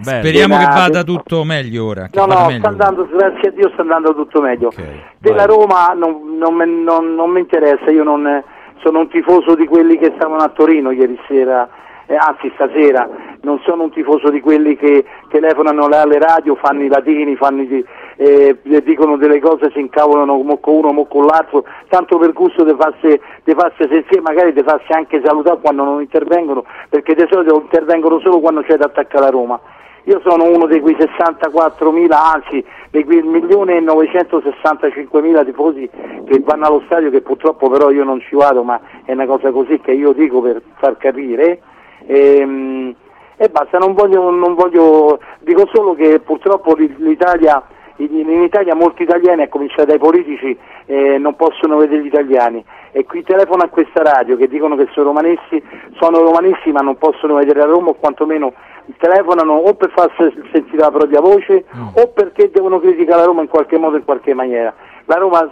[0.02, 2.10] Speriamo che Una- vada tutto meglio ora.
[2.14, 4.68] No, no, meglio sta andando, grazie a Dio sta andando tutto meglio.
[4.68, 4.84] Ok,
[5.20, 5.56] Della vai.
[5.56, 8.44] Roma non, non non- non mi interessa, io non,
[8.84, 11.70] sono un tifoso di quelli che stavano a Torino ieri sera,
[12.08, 13.08] eh, anzi stasera,
[13.42, 17.86] non sono un tifoso di quelli che telefonano alle radio, fanno i latini, fanno i,
[18.22, 22.76] eh, dicono delle cose, si incavolano con uno, mo con l'altro, tanto per gusto di
[22.78, 28.20] farsi, di sentire, magari di farsi anche salutare quando non intervengono, perché di solito intervengono
[28.20, 29.60] solo quando c'è da attaccare la Roma.
[30.04, 35.90] Io sono uno di quei 64.000, anzi di quei 1.965.000 tifosi
[36.26, 39.50] che vanno allo stadio, che purtroppo però io non ci vado, ma è una cosa
[39.52, 41.60] così che io dico per far capire.
[42.06, 42.94] Ehm,
[43.38, 47.64] E, basta, non voglio, non voglio, dico solo che purtroppo l'I- l'Italia,
[48.04, 52.64] in, Italia molti italiani, a cominciare dai politici, eh, non possono vedere gli italiani.
[52.92, 55.64] E qui telefono a questa radio che dicono che sono romanessi,
[56.00, 58.54] sono romanessi ma non possono vedere a Roma o quantomeno
[58.98, 63.48] telefonano o per farsi sentire la propria voce o perché devono criticare la Roma in
[63.48, 64.74] qualche modo in qualche maniera.
[65.06, 65.50] La Roma,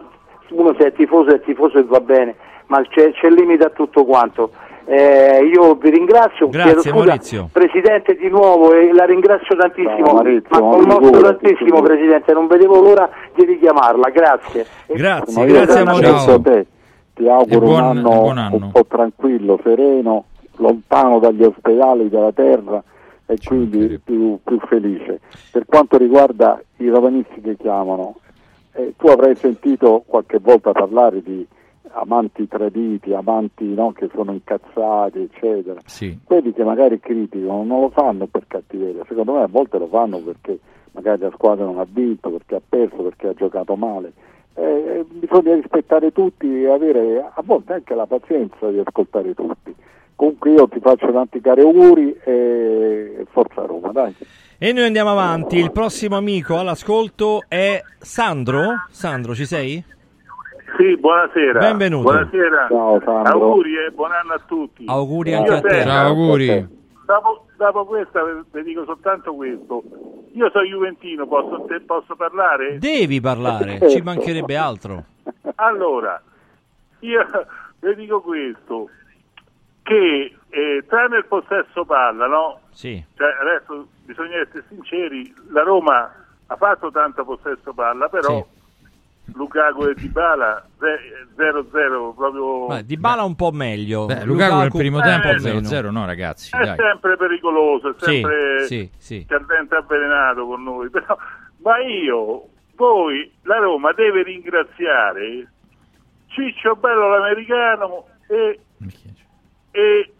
[0.49, 2.35] uno se è tifoso è tifoso e va bene,
[2.67, 4.51] ma c'è, c'è limite a tutto quanto.
[4.91, 7.49] Eh, io vi ringrazio, Grazie, chiedo scusa, Maurizio.
[7.51, 11.85] Presidente di nuovo e la ringrazio tantissimo, Ciao, Maurizio, ma commosso tantissimo figurati.
[11.85, 14.65] Presidente, non vedevo l'ora di richiamarla, grazie.
[14.87, 16.33] Grazie, grazie Maurizio.
[16.33, 16.65] a te.
[17.13, 18.55] Ti auguro buon- un, anno buon anno.
[18.55, 20.23] un po' tranquillo, sereno,
[20.55, 22.81] lontano dagli ospedali della terra
[23.27, 25.19] e quindi più, più felice.
[25.51, 28.15] Per quanto riguarda i romanisti che chiamano,
[28.73, 31.45] eh, tu avrai sentito qualche volta parlare di
[31.91, 35.79] amanti traditi, amanti no, che sono incazzati, eccetera.
[35.85, 36.17] Sì.
[36.23, 40.19] Quelli che magari criticano non lo fanno per cattiveria, secondo me a volte lo fanno
[40.19, 40.59] perché
[40.91, 44.13] magari la squadra non ha vinto, perché ha perso, perché ha giocato male.
[44.55, 49.73] Eh, bisogna rispettare tutti e avere a volte anche la pazienza di ascoltare tutti.
[50.15, 54.13] Comunque io ti faccio tanti cari auguri e forza Roma, dai.
[54.57, 55.57] E noi andiamo avanti.
[55.57, 58.87] Il prossimo amico all'ascolto è Sandro.
[58.89, 59.81] Sandro, ci sei?
[60.79, 61.59] Sì, buonasera.
[61.59, 62.03] Benvenuto.
[62.03, 62.67] Buonasera.
[62.69, 63.33] Ciao Sandro.
[63.33, 64.85] Auguri e buon anno a tutti.
[64.87, 65.81] Auguri anche a te.
[65.83, 66.67] Ciao, auguri.
[67.05, 69.83] Dopo, dopo questa vi- dico soltanto questo.
[70.31, 72.77] Io sono Juventino, posso, te- posso parlare?
[72.77, 75.03] Devi parlare, ci mancherebbe altro.
[75.55, 76.21] Allora,
[76.99, 77.25] io
[77.81, 78.89] vi dico questo,
[79.83, 82.59] che eh, tranne il possesso palla, no?
[82.69, 83.03] Sì.
[83.17, 86.09] Cioè, adesso bisogna essere sinceri, la Roma
[86.47, 88.45] ha fatto tanto possesso palla, però
[89.33, 94.05] Lukaku e Dybala ze- 0-0 proprio Ma Di Bala un po' meglio.
[94.05, 96.75] Beh, Lukaku nel primo tempo eh, 0-0, no ragazzi, è dai.
[96.77, 99.25] sempre pericoloso, è Sì, sempre sì, sì.
[99.27, 101.17] cardente avvelenato con noi, però,
[101.63, 102.43] ma io,
[102.75, 105.51] poi la Roma deve ringraziare
[106.27, 108.59] Ciccio Bello l'americano e,
[109.71, 110.11] e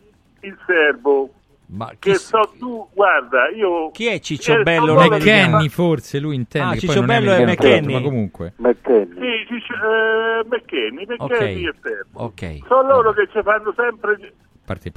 [0.42, 1.30] il serbo.
[1.72, 3.92] Ma che so tu, guarda, io...
[3.92, 4.96] Chi è Ciccio eh, Bello?
[4.96, 7.94] McKenny forse lui intende Ah, che Ciccio poi non Bello è McKenny.
[7.94, 9.14] ma comunque McKenny.
[9.14, 11.76] Sì, Ciccio, eh, McKenny, McKenny Ok.
[11.76, 12.20] e serbo.
[12.24, 12.58] Ok.
[12.68, 14.34] Sono loro che ci fanno sempre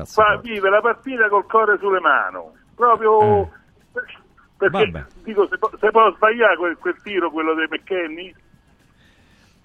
[0.06, 2.38] fa, vive la partita col cuore sulle mani.
[2.74, 3.42] Proprio...
[3.42, 3.48] Eh.
[4.56, 5.04] Perché, Vabbè.
[5.24, 8.32] dico, se, po- se può sbagliare quel, quel tiro, quello dei McKenny,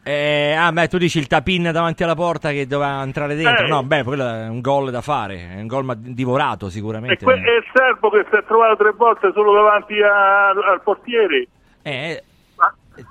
[0.10, 3.66] Eh, ah, beh, tu dici il tapin davanti alla porta che doveva entrare dentro.
[3.66, 3.70] Eh.
[3.70, 5.50] No, beh, quello è un gol da fare.
[5.56, 7.26] È un gol ma- divorato e, sicuramente.
[7.26, 11.48] e il serbo che si è trovato tre volte solo davanti a- al portiere.
[11.82, 12.24] Eh,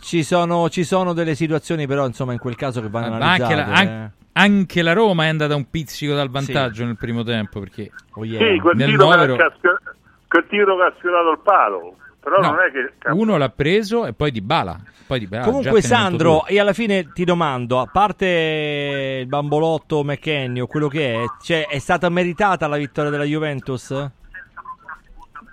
[0.01, 3.55] ci, sono, ci sono delle situazioni, però, insomma, in quel caso che vanno Ma anche
[3.55, 3.89] la, analizzate.
[3.89, 7.91] an- anche la Roma è andata un pizzico dal vantaggio nel primo tempo perché eh.
[8.15, 8.39] Oh, yeah.
[8.53, 9.81] Sì, quel Nel tiro, novero- che ha sfio-
[10.29, 11.97] quel tiro che ha sfiorato il palo.
[12.27, 12.93] Però No, non è che...
[13.13, 14.77] uno l'ha preso e poi di bala.
[15.07, 20.03] Poi di Bala, Comunque, Sandro, monto e alla fine ti domando: a parte il bambolotto
[20.03, 23.91] McKenny o quello che è, cioè, è stata meritata la vittoria della Juventus?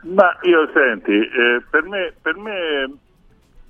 [0.01, 2.83] Ma io senti, eh, per, me, per me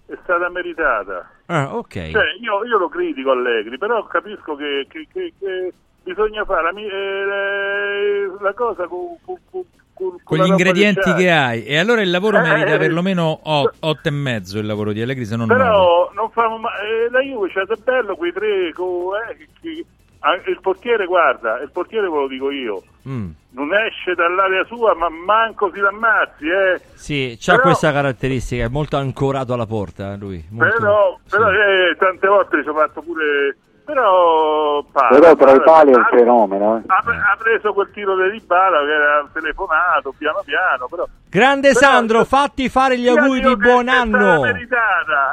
[0.05, 1.29] è stata meritata.
[1.47, 1.93] Ah, ok.
[2.11, 6.79] Cioè, io, io lo critico Allegri, però capisco che, che- che- che bisogna fare la,
[6.79, 11.63] eh, la cosa con, con- con- con- Con gli ingredienti che hai.
[11.65, 15.25] E allora il lavoro Eh, merita eh, perlomeno 8 e mezzo il lavoro di Allegri,
[15.25, 15.61] se non 9.
[15.61, 19.85] Però non famo ma- eh, la Juve c'è da bello quei tre, co- eh, che-
[20.19, 23.29] ah, il portiere guarda, il portiere ve lo dico io, Mm.
[23.51, 26.81] non esce dall'area sua ma manco si l'ammazzi, eh.
[26.93, 30.43] Sì, c'ha Però- questa caratteristica, è molto ancorato alla porta eh, lui.
[30.49, 33.57] molto- Però, però eh, tante volte ci ho fatto pure...
[33.85, 36.77] Però, pa- Però tra i pa- pali è un fenomeno.
[36.77, 36.81] eh.
[36.87, 41.05] Ha, ha preso quel tiro di Dybala che era telefonato piano piano, però...
[41.29, 44.35] Grande Però- Sandro, fatti fare gli auguri di buon anno.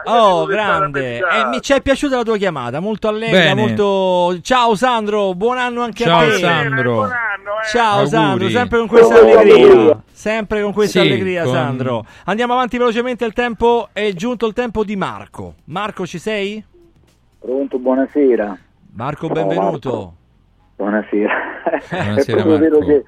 [0.05, 1.01] Oh, grande.
[1.01, 1.37] meritata.
[1.41, 4.41] Eh, mi ci è piaciuta la tua chiamata, molto allegra, molto...
[4.43, 6.39] Ciao Sandro, buon anno anche Ciao, a te.
[6.39, 6.93] Sandro.
[6.95, 7.67] Buon anno, eh.
[7.69, 8.09] Ciao Auguri.
[8.09, 9.33] Sandro, sempre con questa Auguri.
[9.37, 10.03] allegria.
[10.13, 12.05] Sempre con questa Sì, allegria, con- Sandro.
[12.25, 15.55] Andiamo avanti velocemente, il tempo è giunto il tempo di Marco.
[15.67, 16.63] Marco, ci sei?
[17.41, 18.59] Pronto, buonasera.
[18.93, 20.13] Marco, benvenuto.
[20.77, 21.33] Buonasera.
[21.91, 22.87] Buonasera, è proprio vero Marco.
[22.87, 23.05] che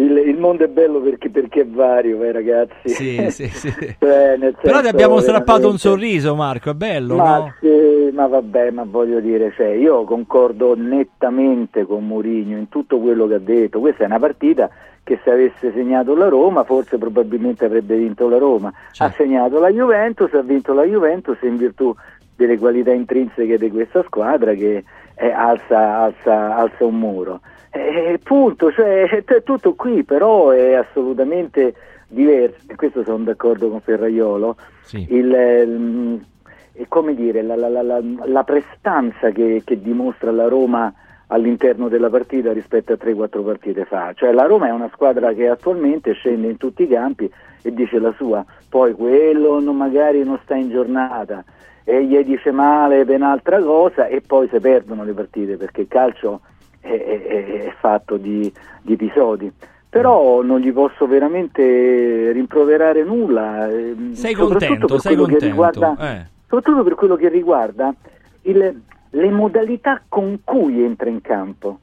[0.00, 2.88] il, il mondo è bello perché, perché è vario, eh, ragazzi.
[2.88, 3.70] Sì, sì, sì.
[4.00, 7.54] Cioè, nel Però ti senso, abbiamo strappato un sorriso, Marco, è bello, Ma, no?
[7.60, 13.28] sì, ma vabbè, ma voglio dire, cioè, io concordo nettamente con Mourinho in tutto quello
[13.28, 13.78] che ha detto.
[13.78, 14.68] Questa è una partita
[15.06, 18.72] che se avesse segnato la Roma forse probabilmente avrebbe vinto la Roma.
[18.90, 19.04] Certo.
[19.04, 21.94] Ha segnato la Juventus, ha vinto la Juventus in virtù
[22.36, 24.84] delle qualità intrinseche di questa squadra che
[25.16, 27.40] eh, alza, alza, alza un muro.
[27.70, 31.74] Eh, punto, cioè, è tutto qui, però è assolutamente
[32.08, 35.06] diverso, e questo sono d'accordo con Ferraiolo, Sì.
[35.10, 36.24] il, ehm,
[36.72, 40.92] è come dire, la, la- la- la- la prestanza che, che dimostra la Roma
[41.28, 44.12] all'interno della partita rispetto a 3-4 partite fa.
[44.14, 47.28] Cioè la Roma è una squadra che attualmente scende in tutti i campi
[47.62, 51.42] e dice la sua, poi quello non- magari non sta in giornata
[51.88, 55.86] e gli dice male per un'altra cosa e poi si perdono le partite perché il
[55.88, 56.40] calcio
[56.80, 59.50] è, è- è fatto di, di episodi.
[59.88, 63.68] Però non gli posso veramente rimproverare nulla.
[63.70, 66.26] ehm, Sei soprattutto contento, per sei quello riguarda- Eh.
[66.48, 67.94] soprattutto per quello che riguarda
[68.42, 71.78] il- le modalità con cui entra in campo.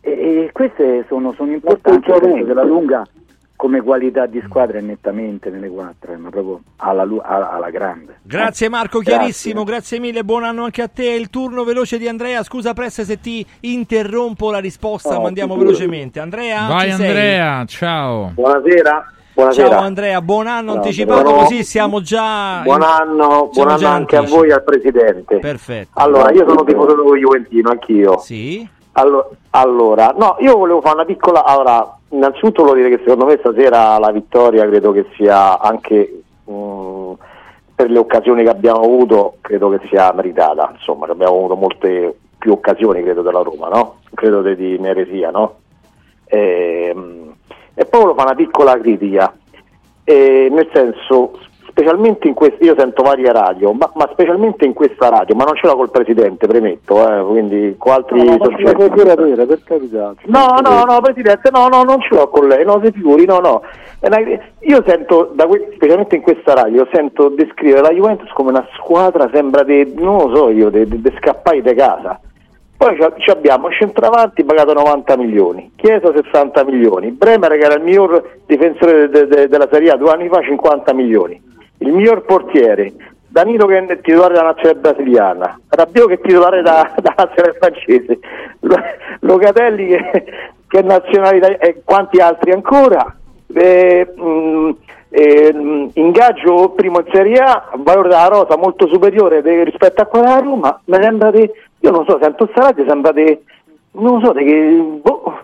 [0.00, 0.10] E,
[0.46, 3.04] e queste sono, sono importanti penso che la lunga
[3.62, 8.18] come qualità di squadra è nettamente nelle quattro, eh, ma proprio alla, alla- alla grande.
[8.24, 9.12] Grazie Marco, Grazie.
[9.18, 11.04] chiarissimo, grazie mille, buon anno anche a te.
[11.10, 15.54] Il turno veloce di Andrea, scusa Presse se ti interrompo la risposta, No, ma andiamo
[15.54, 15.76] figurati.
[15.78, 16.18] velocemente.
[16.18, 17.06] Andrea, Vai ci sei?
[17.06, 18.30] Andrea, ciao.
[18.34, 19.12] Buonasera.
[19.34, 19.68] Buonasera.
[19.68, 21.36] Ciao Andrea, buon anno Ciao, anticipato Andrea.
[21.36, 22.62] così siamo già...
[22.64, 25.38] Buon anno, siamo buon anno anche a voi e al Presidente.
[25.38, 25.90] Perfetto.
[26.00, 28.18] Allora, io sono tifoso juventino, anch'io.
[28.18, 28.68] Sì.
[28.94, 31.44] Allo- Allora, no, io volevo fare una piccola...
[31.44, 37.12] Allora, innanzitutto volevo dire che secondo me stasera la vittoria credo che sia anche mh,
[37.74, 40.70] per le occasioni che abbiamo avuto, credo che sia meritata.
[40.72, 44.00] Insomma, abbiamo avuto molte più occasioni, credo, della Roma, no?
[44.14, 45.56] Credo de- di Neresia, no?
[46.26, 47.34] Ehm,
[47.74, 49.34] E, poi volevo fare una piccola critica.
[50.04, 51.38] Eh, nel senso,
[51.72, 55.56] specialmente in questa, io sento varie radio, ma, ma specialmente in questa radio, ma non
[55.56, 60.14] ce l'ho col presidente, premetto, eh, quindi con altri No, soggetti- avere, per carità.
[60.26, 63.38] No, no, no, Presidente, no, no, non ce l'ho con lei, no, si figuri, no,
[63.38, 63.62] no.
[64.00, 64.18] Una-
[64.64, 69.28] Io sento, da que- specialmente in questa radio, sento descrivere la Juventus come una squadra,
[69.32, 72.20] sembra di, non lo so io, di scappare di casa.
[72.76, 77.82] Poi ci- ci abbiamo centravanti pagato 90 milioni, Chiesa 60 milioni, Bremer che era il
[77.82, 81.40] miglior difensore de- de- della Serie A due anni fa 50 milioni,
[81.82, 82.92] il miglior portiere,
[83.28, 88.18] Danilo che è titolare della nazionale brasiliana, Rabiot che è titolare da- della nazionale francese,
[88.60, 88.82] Lo-
[89.20, 90.24] Locatelli che,
[90.68, 93.14] che è nazionale italiana e quanti altri ancora.
[93.54, 94.70] Eh, mh,
[95.10, 100.06] eh, mh, ingaggio primo in Serie A, valore della rosa molto superiore de- rispetto a
[100.06, 103.38] quella della Roma, mi sembra di, io non so, sento sta radio, sembra di,
[103.92, 105.38] non so, di che, boh,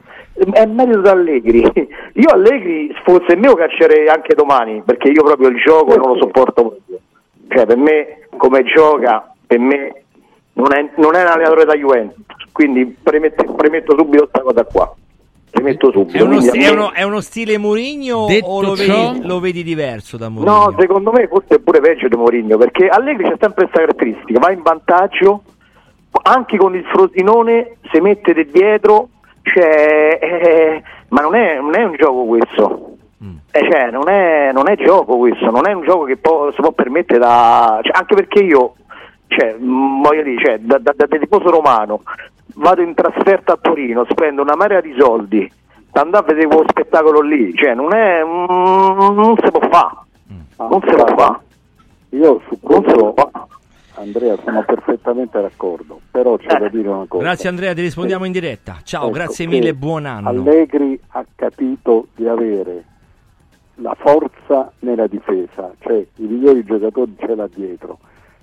[0.53, 1.63] è merito da Allegri.
[2.19, 6.19] Io Allegri, se fosse mio, caccerei anche domani, perché io proprio il gioco non lo
[6.19, 6.99] sopporto proprio.
[7.49, 10.03] Cioè, per me, come gioca, per me
[10.55, 14.95] non è, non è un allenatore da Juventus, quindi premetto, premetto subito questa cosa qua.
[15.51, 16.19] Premetto subito.
[16.19, 19.63] È uno, sti- me- è uno- è uno stile Mourinho o lo vedi, lo vedi
[19.63, 20.53] diverso da Mourinho?
[20.71, 24.41] No, secondo me forse è pure peggio di Mourinho, perché Allegri c'è sempre questa caratteristica,
[24.41, 25.43] va in vantaggio,
[26.25, 29.09] anche con il Frosinone si mette di dietro,
[29.43, 32.93] cioè, eh, ma non è, non è un gioco questo.
[33.51, 36.61] Eh, cioè, non, è, non è gioco questo, non è un gioco che può- si
[36.61, 37.81] può permettere da...
[37.83, 38.75] cioè, anche perché io,
[39.27, 42.03] cioè, mh, voglio dire, cioè, da, da- da tifoso romano,
[42.55, 45.51] vado in trasferta a Torino, spendo una marea di soldi,
[45.91, 48.23] per andare a vedere quello spettacolo lì, cioè, non è...
[48.23, 49.97] mm, non si può fare.
[50.59, 51.39] Non si può fare.
[52.11, 53.47] Io su Non si può questo, fare.
[53.99, 57.25] Andrea, sono perfettamente d'accordo, però c'è da dire una cosa.
[57.25, 58.79] Grazie Andrea, ti rispondiamo in diretta.
[58.85, 60.29] Ciao, Ecco, grazie mille, buon anno.
[60.29, 62.85] Allegri ha capito di avere
[63.77, 67.99] la forza nella difesa, cioè i migliori giocatori ce l'ha dietro.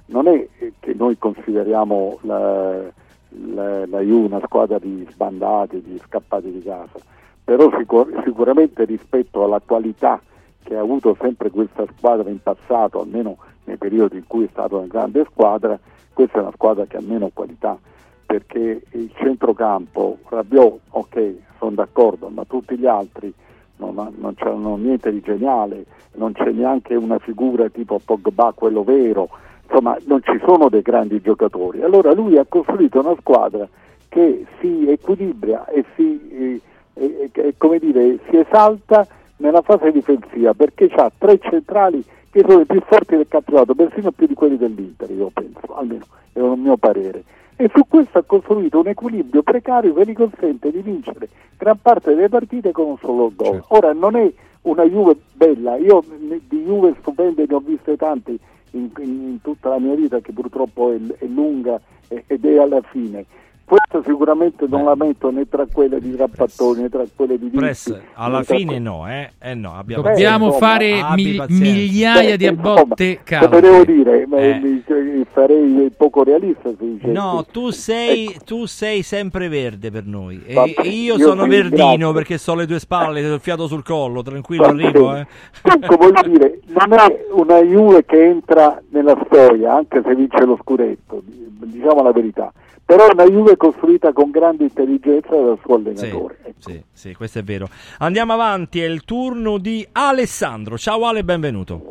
[0.08, 0.46] Non è
[0.80, 2.82] che noi consideriamo la,
[3.30, 7.00] la, la Ju una squadra di sbandati, di scappati di casa,
[7.44, 10.22] però sicur- sicuramente rispetto alla qualità
[10.64, 14.76] che ha avuto sempre questa squadra in passato, almeno nei periodi in cui è stata
[14.76, 15.78] una grande squadra,
[16.14, 17.78] questa è una squadra che ha meno qualità
[18.26, 23.32] perché il centrocampo, Rabiot, ok, sono d'accordo, ma tutti gli altri
[23.78, 29.30] non, non c'hanno niente di geniale, non c'è neanche una figura tipo Pogba, quello vero,
[29.64, 31.82] insomma non ci sono dei grandi giocatori.
[31.82, 33.68] Allora lui ha costruito una squadra
[34.10, 36.62] che si equilibra e si,
[36.94, 39.06] eh, eh, dire, si esalta
[39.38, 42.04] nella fase difensiva perché ha tre centrali
[42.36, 46.06] che sono i più forti del campionato, persino più di quelli dell'Inter, io penso, almeno
[46.34, 47.24] è un mio parere.
[47.56, 52.14] E su questo ha costruito un equilibrio precario che gli consente di vincere gran parte
[52.14, 53.64] delle partite con un solo gol.
[53.70, 54.30] Ora non è
[54.64, 56.04] una Juve bella, io
[56.50, 58.38] di Juve stupende ne ho viste tante
[58.72, 62.82] in, in- in tutta la mia vita che purtroppo è, è lunga ed è alla
[62.82, 63.24] fine,
[63.66, 67.88] questo sicuramente non la metto né tra quelle di Rappattoni né tra quelle di Press,
[67.92, 69.32] Vitti, alla fine no, eh?
[69.42, 71.46] Eh no, abbiamo Dobbiamo insomma, fare pazienza.
[71.50, 72.84] migliaia di insomma,
[73.24, 73.60] calde.
[73.62, 74.60] Devo dire, ma- Eh.
[74.62, 77.12] mi- mi- sarei poco realista se dicessi.
[77.12, 78.44] No, tu sei, Ecco.
[78.46, 80.42] tu sei sempre verde per noi.
[80.46, 82.14] E, e io, io sono ti verdino ringrazio.
[82.14, 85.16] perché so le tue spalle, ho il fiato sul collo, tranquillo, Va arrivo.
[85.16, 85.26] Eh.
[85.64, 90.58] Dunque voglio dire, non è una Juve che entra nella storia, anche se vince lo
[90.62, 92.54] scudetto, diciamo la verità.
[92.86, 96.38] Però è una Juve costruita con grande intelligenza dal suo Sì, allenatore.
[96.44, 96.54] ecco.
[96.60, 97.68] sì, sì, questo è vero.
[98.00, 100.78] Andiamo avanti, è il turno di Alessandro.
[100.78, 101.82] Ciao Ale, benvenuto.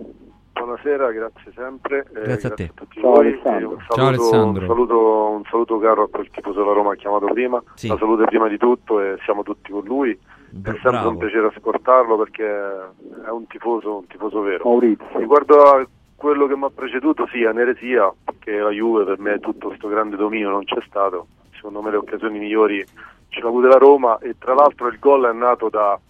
[0.52, 2.06] Buonasera, grazie sempre.
[2.14, 2.70] eh, Grazie a te.
[2.74, 3.26] tutti Ciao, voi.
[3.26, 3.70] Alessandro.
[3.70, 4.60] Un Ciao, saluto, Alessandro.
[4.62, 7.62] Un saluto, un saluto caro a quel tifoso della Roma chiamato prima.
[7.74, 7.88] Sì.
[7.88, 10.12] La salute prima di tutto e siamo tutti con lui.
[10.12, 10.18] È
[10.62, 11.08] sempre bravo.
[11.10, 14.62] un piacere ascoltarlo perché è un tifoso, un tifoso vero.
[14.64, 15.04] Maurizio.
[15.18, 15.86] Riguardo a
[16.24, 20.16] quello che mi ha preceduto, sì, aneresia, perché la Juve per me tutto questo grande
[20.16, 21.26] dominio non c'è stato.
[21.52, 22.82] Secondo me le occasioni migliori
[23.28, 26.00] ce l'ha avute la Roma e tra l'altro il gol è nato da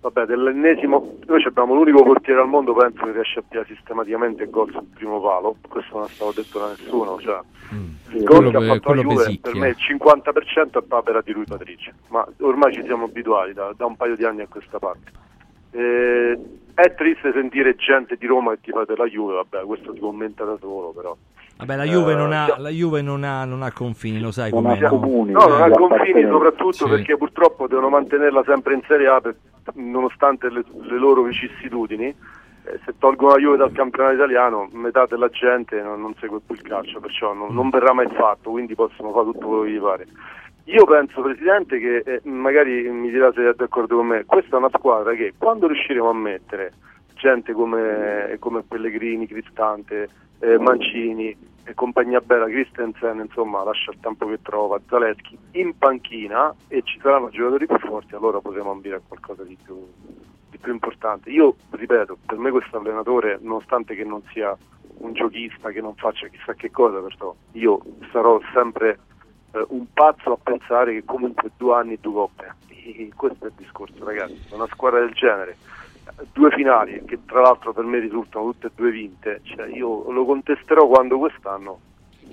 [0.00, 1.18] vabbè, dell'ennesimo.
[1.26, 5.20] Noi abbiamo l'unico portiere al mondo, penso, che riesce a pigliare sistematicamente gol sul primo
[5.20, 5.54] palo.
[5.68, 7.20] Questo non è stato detto da nessuno.
[7.20, 7.40] Cioè,
[8.14, 9.50] il gol che ha fatto la Juve pesicchia.
[9.52, 13.72] per me il 50% è papera di lui Patricio, ma ormai ci siamo abituati da,
[13.76, 15.12] da un paio di anni a questa parte.
[15.70, 16.36] Eh,
[16.76, 20.44] è triste sentire gente di Roma che tifa per la Juve, vabbè, questo si commenta
[20.44, 21.16] da solo, però.
[21.56, 24.50] Vabbè, la Juve, Eh, non, ha, la Juve non, ha, non ha confini, lo sai
[24.52, 24.88] ha no?
[24.90, 25.32] comuni.
[25.32, 26.88] No, non ha di confini soprattutto Sì.
[26.88, 29.36] perché purtroppo devono mantenerla sempre in Serie A per-
[29.74, 32.14] nonostante le, le loro vicissitudini.
[32.68, 36.54] Eh, se tolgono la Juve dal campionato italiano, metà della gente non, non segue più
[36.56, 39.78] il calcio, perciò non, non verrà mai fatto, quindi possono fare tutto quello che gli
[39.80, 40.06] pare.
[40.68, 44.58] Io penso, Presidente, che eh, magari mi dirà se è d'accordo con me, questa è
[44.58, 46.72] una squadra che quando riusciremo a mettere
[47.14, 50.08] gente come, come Pellegrini, Cristante,
[50.40, 56.52] eh, Mancini e compagnia bella, Christensen, insomma, lascia il tempo che trova, Zaleschi, in panchina
[56.66, 59.76] e ci saranno giocatori più forti, allora potremo ambire a qualcosa di più,
[60.50, 61.30] di più importante.
[61.30, 64.56] Io, ripeto, per me questo allenatore, nonostante che non sia
[64.98, 68.98] un giochista, che non faccia chissà che cosa, perciò io sarò sempre
[69.68, 72.54] un pazzo a pensare che comunque due anni due coppe.
[73.14, 74.40] Questo è il discorso, ragazzi.
[74.50, 75.56] Una squadra del genere,
[76.18, 80.10] eh, due finali che tra l'altro per me risultano tutte e due vinte, cioè io
[80.10, 81.80] lo contesterò quando quest'anno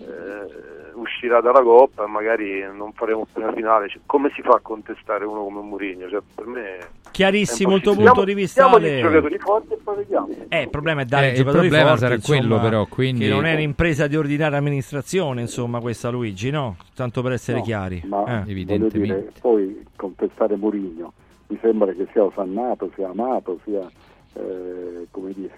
[0.03, 3.89] eh, uscirà dalla coppa e magari non faremo più una finale.
[3.89, 6.09] Cioè, come si fa a contestare uno come Mourinho?
[6.09, 6.77] Cioè, per me
[7.11, 8.63] Chiarissimo il tuo punto di vista.
[8.63, 8.97] diamogli Ale.
[8.97, 10.27] i giocatori forti e poi vediamo.
[10.49, 12.85] Eh, il problema è dare Eh, i il giocatori problema forti, sarà insomma, quello, però,
[12.87, 16.77] quindi- che non è un'impresa di ordinaria amministrazione, insomma, questa Luigi, no?
[16.95, 18.01] Tanto per essere No, chiari.
[18.05, 18.51] Ma Eh.
[18.51, 18.99] Evidentemente.
[18.99, 21.13] dire, poi contestare Mourinho
[21.47, 23.87] mi sembra che sia osannato, sia amato, sia
[24.35, 25.51] eh, come dire,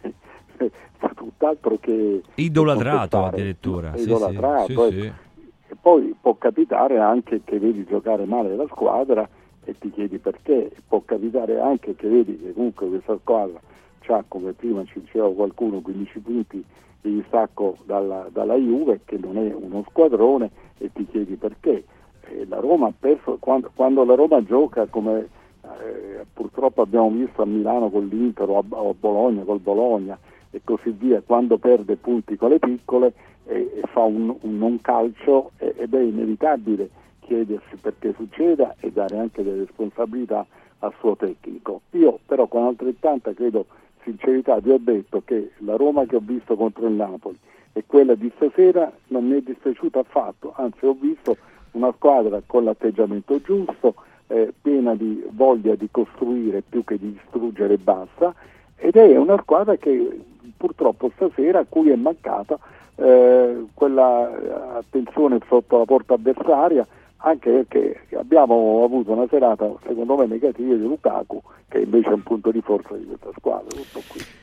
[1.16, 3.96] tutt'altro che Idolatrato addirittura.
[3.96, 4.92] Sì, idolatrato, sì, ecco.
[4.92, 5.14] sì.
[5.68, 9.28] E poi può capitare anche che vedi giocare male la squadra
[9.64, 13.60] e ti chiedi perché, può capitare anche che vedi che comunque questa squadra
[14.08, 16.64] ha, come prima ci diceva qualcuno, 15 punti
[17.02, 21.84] di distacco dalla, dalla Juve, che non è uno squadrone, e ti chiedi perché.
[22.28, 25.28] E la Roma ha perso, quando, quando la Roma gioca come
[25.64, 30.18] eh, purtroppo abbiamo visto a Milano con l'Inter o a, o a Bologna col Bologna
[30.56, 33.14] e così via, quando perde punti con le piccole
[33.46, 36.90] e, fa un, un non calcio e- ed è inevitabile
[37.20, 40.46] chiedersi perché succeda e dare anche delle responsabilità
[40.80, 41.82] al suo tecnico.
[41.92, 43.66] Io però con altrettanta credo
[44.04, 47.38] sincerità vi ho detto che la Roma che ho visto contro il Napoli
[47.74, 51.36] e quella di stasera non mi è dispiaciuta affatto, anzi ho visto
[51.72, 53.96] una squadra con l'atteggiamento giusto,
[54.28, 58.34] eh, piena di voglia di costruire più che di distruggere e basta,
[58.78, 60.20] ed è una squadra che
[60.66, 62.58] purtroppo stasera a cui è mancata
[62.96, 66.86] eh, quella eh, attenzione sotto la porta avversaria,
[67.18, 72.24] anche perché abbiamo avuto una serata secondo me negativa di Lukaku, che invece è un
[72.24, 73.68] punto di forza di questa squadra.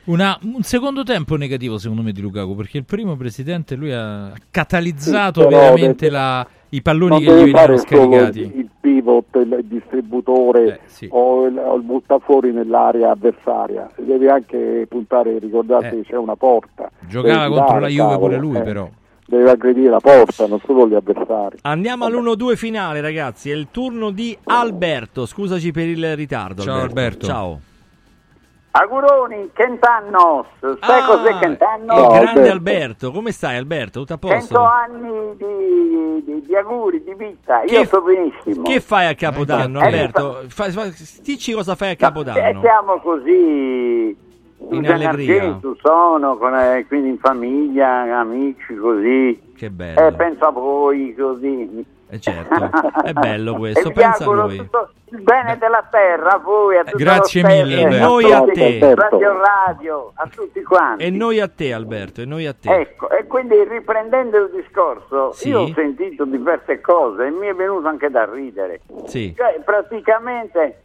[0.05, 4.31] Una- un secondo tempo negativo secondo me di Lukaku perché il primo presidente lui ha
[4.51, 8.39] catalizzato Sì, veramente deve- la- i palloni non che gli venivano fare solo scaricati.
[8.39, 11.07] il pivot, il distributore Eh, sì.
[11.11, 16.01] o, il, o il buttafuori nell'area avversaria, deve anche puntare, ricordate Eh.
[16.01, 16.89] che c'è una porta.
[17.07, 18.61] Giocava contro dare, la Juve cavolo, pure lui eh.
[18.61, 18.89] però.
[19.25, 21.57] Deve aggredire la porta, non solo gli avversari.
[21.61, 23.49] Andiamo all'1-2 finale, ragazzi.
[23.49, 25.25] È il turno di Alberto.
[25.25, 26.61] Scusaci per il ritardo.
[26.61, 27.25] Ciao, Alberto.
[27.25, 27.59] Ciao.
[28.75, 31.95] Auguroni, cent'annos, sai Ah, cos'è cent'annos?
[31.95, 32.51] Il grande Alberto.
[32.51, 33.11] Alberto.
[33.11, 33.99] come stai, Alberto?
[33.99, 34.61] Tutto a Cento posto?
[34.63, 38.63] anni di, di- di auguri, di vita, Che- io sto benissimo.
[38.63, 40.41] Che fai a Capodanno, Eh, Alberto?
[40.47, 40.89] Fa- fa-
[41.21, 42.61] dici cosa fai a Eh, Capodanno.
[42.61, 44.17] siamo così
[44.69, 45.59] In allegria.
[45.79, 49.39] Sono, con, eh, quindi in famiglia, amici così.
[49.55, 50.07] Che bello.
[50.07, 51.85] Eh, penso a voi così.
[52.09, 52.69] Eh certo,
[53.03, 54.57] è bello questo, pensa a lui.
[54.57, 58.93] tutto il bene della terra a voi, a tutto Grazie mille, E noi a te.
[58.93, 61.03] Radio Radio, a tutti quanti.
[61.05, 62.69] E noi a te Alberto, e noi a te.
[62.71, 65.49] Ecco, e quindi riprendendo il discorso, Sì.
[65.49, 68.81] io ho sentito diverse cose e mi è venuto anche da ridere.
[69.05, 69.33] Sì.
[69.35, 70.81] Cioè, praticamente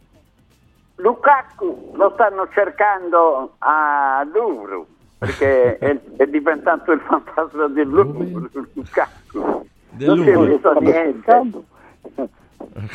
[0.95, 4.83] Lukaku lo stanno cercando a Louvre
[5.17, 9.67] perché è, è diventato il fantasma del Louvre, Lukaku.
[9.91, 11.63] Del non si è Louvre.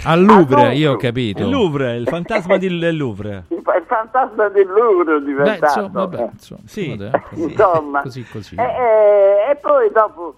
[0.05, 1.43] Al Louvre, io ho capito.
[1.43, 3.45] Il Louvre, il fantasma di- del Louvre.
[3.55, 5.65] Il fa- il fantasma del Louvre è Beh, diventato.
[5.81, 7.11] insomma, vabbè, insomma, Sì.
[7.35, 8.01] Insomma.
[8.03, 8.55] così così.
[8.57, 10.35] E, e- e poi dopo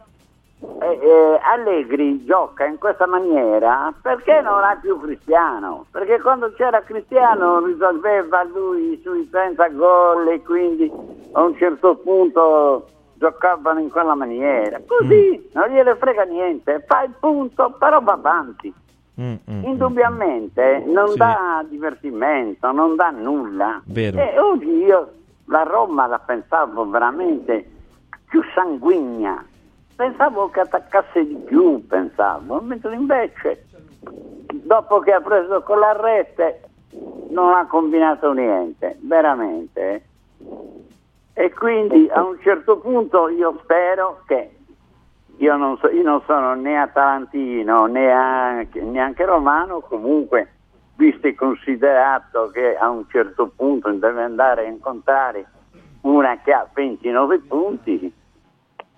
[0.80, 5.84] eh, eh, Allegri gioca in questa maniera perché non ha più Cristiano?
[5.90, 10.90] Perché quando c'era Cristiano risolveva lui i suoi 30 gol e quindi
[11.32, 12.86] a un certo punto
[13.18, 14.80] giocavano in quella maniera.
[14.86, 18.72] Così non gliene frega niente, fa il punto, però va avanti.
[19.20, 21.18] Mm, mm, Indubbiamente non Sì.
[21.18, 23.80] dà divertimento, non dà nulla.
[23.86, 24.18] Vero.
[24.18, 25.12] E oggi io
[25.46, 27.70] la Roma la pensavo veramente
[28.28, 29.44] più sanguigna.
[29.94, 33.64] Pensavo che attaccasse di più, pensavo, mentre invece
[34.52, 36.60] dopo che ha preso con la rete
[37.30, 40.04] non ha combinato niente, veramente.
[41.38, 44.56] E quindi a un certo punto io spero che
[45.36, 50.52] io non, so- io non sono né atalantino né anche, neanche romano, comunque
[50.94, 55.46] visto e considerato che a un certo punto deve andare a incontrare
[56.00, 58.10] una che ha 29 punti,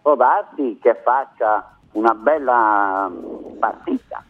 [0.00, 3.10] può darsi che faccia una bella
[3.58, 4.22] partita.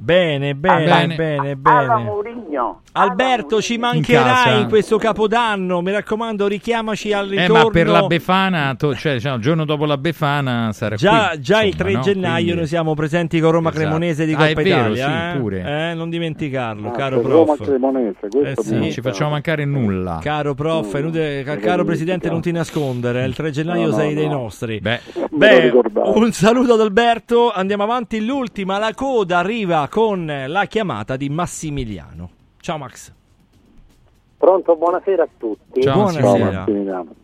[0.00, 1.14] Bene, bene, Bene.
[1.16, 2.76] bene, Alla bene.
[2.92, 4.50] Alberto, ci In mancherai casa.
[4.58, 5.80] in, questo capodanno.
[5.82, 7.64] Mi raccomando, richiamaci al Eh, ritorno.
[7.64, 11.40] ma per la Befana, to- cioè, diciamo, il giorno dopo la Befana sarà Già, qui.
[11.42, 12.00] già il insomma, 3 no?
[12.00, 13.84] gennaio Quindi- noi siamo presenti con Roma Esatto.
[13.84, 15.06] Cremonese di Ah, Coppa è vero, Italia.
[15.32, 15.40] sì, eh?
[15.40, 15.90] pure.
[15.90, 17.66] Eh, non dimenticarlo, Ah, caro c'è Roma prof.
[17.68, 18.74] Cremonese, questo Eh sì.
[18.76, 20.18] Non ci facciamo mancare nulla.
[20.22, 23.24] Caro prof, è inutile- ca- caro presidente, non ti nascondere.
[23.24, 24.32] Il 3 gennaio No, no, sei dei no.
[24.42, 24.78] nostri.
[24.80, 25.72] Beh, Beh,
[26.14, 27.50] un saluto ad Alberto.
[27.52, 28.24] Andiamo avanti.
[28.24, 32.30] L'ultima, la coda arriva con la chiamata di Massimiliano.
[32.60, 33.12] Ciao Max.
[34.36, 35.82] Pronto, buonasera a tutti.
[35.82, 36.58] Ciao, Buonasera.
[36.58, 37.14] Massimiliano.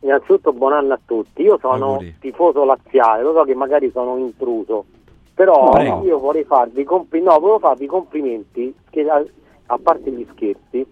[0.00, 1.42] Innanzitutto buon anno a tutti.
[1.42, 2.16] Io sono Auguri.
[2.18, 4.84] tifoso laziale, lo so che magari sono intruso,
[5.32, 6.04] però Prego.
[6.04, 9.24] io vorrei farvi, compli- no, volevo farvi i complimenti, che, a,
[9.66, 10.86] a parte gli scherzi,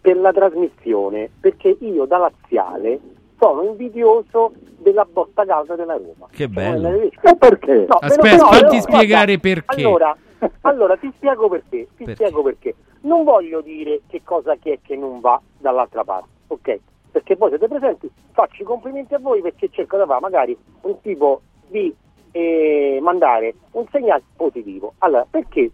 [0.00, 2.98] per la trasmissione, perché io da laziale
[3.42, 6.28] sono invidioso della botta calda della Roma.
[6.30, 6.88] Che Cioè, bello.
[7.00, 7.86] E perché?
[7.88, 9.80] No, Aspetta, però- no, fatti però, spiegare guarda, perché.
[9.82, 10.16] Allora,
[10.60, 11.88] allora, ti spiego perché.
[11.96, 12.14] Ti Perché?
[12.14, 12.74] spiego perché.
[13.00, 16.78] Non voglio dire che cosa che è che non va dall'altra parte, ok?
[17.10, 21.00] Perché voi siete presenti, faccio i complimenti a voi perché cerco di fare magari un
[21.00, 21.92] tipo di
[22.30, 24.94] eh, mandare un segnale positivo.
[24.98, 25.70] Allora, perché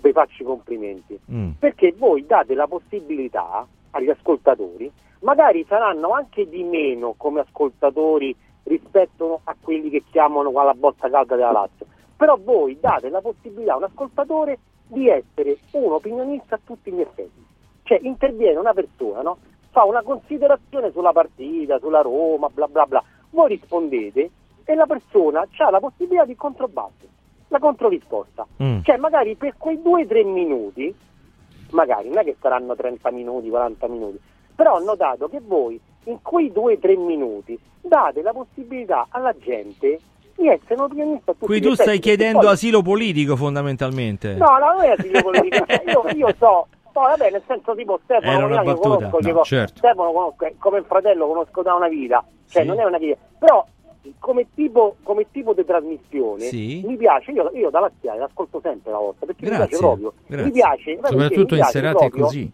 [0.00, 1.18] vi faccio i complimenti?
[1.30, 1.50] Mm.
[1.58, 4.90] Perché voi date la possibilità agli ascoltatori,
[5.22, 11.10] magari saranno anche di meno come ascoltatori rispetto a quelli che chiamano qua la botta
[11.10, 16.56] calda della Lazio, però voi date la possibilità a un ascoltatore di essere un opinionista
[16.56, 17.44] a tutti gli effetti.
[17.82, 19.38] Cioè interviene una persona, no?
[19.70, 24.30] fa una considerazione sulla partita, sulla Roma, bla bla bla, voi rispondete
[24.64, 27.10] e la persona ha la possibilità di controbattere,
[27.48, 28.46] la controrisposta.
[28.62, 28.82] Mm.
[28.82, 30.94] Cioè magari per quei due o tre minuti,
[31.70, 34.20] magari non è che saranno 30 minuti, 40 minuti,
[34.54, 39.34] però ho notato che voi in quei due o tre minuti date la possibilità alla
[39.38, 39.98] gente
[40.34, 44.34] di essere un opinionista Qui tu stai chiedendo poi- asilo politico fondamentalmente.
[44.34, 48.32] No, no, non è asilo politico, io, io so, poi vabbè, nel senso tipo Stefano
[48.36, 49.76] Era una conosco, No, tipo, certo.
[49.76, 52.68] Stefano conosco, come un fratello conosco da una vita, cioè Sì.
[52.68, 53.64] non è una chiesa, però
[54.18, 56.82] come tipo, come tipo di trasmissione Sì.
[56.84, 60.12] mi piace, io, io da laziale l'ascolto sempre la volta, perché Grazie, mi piace proprio,
[60.26, 60.44] grazie.
[60.46, 62.52] mi piace, soprattutto Mi in piace serate proprio- così.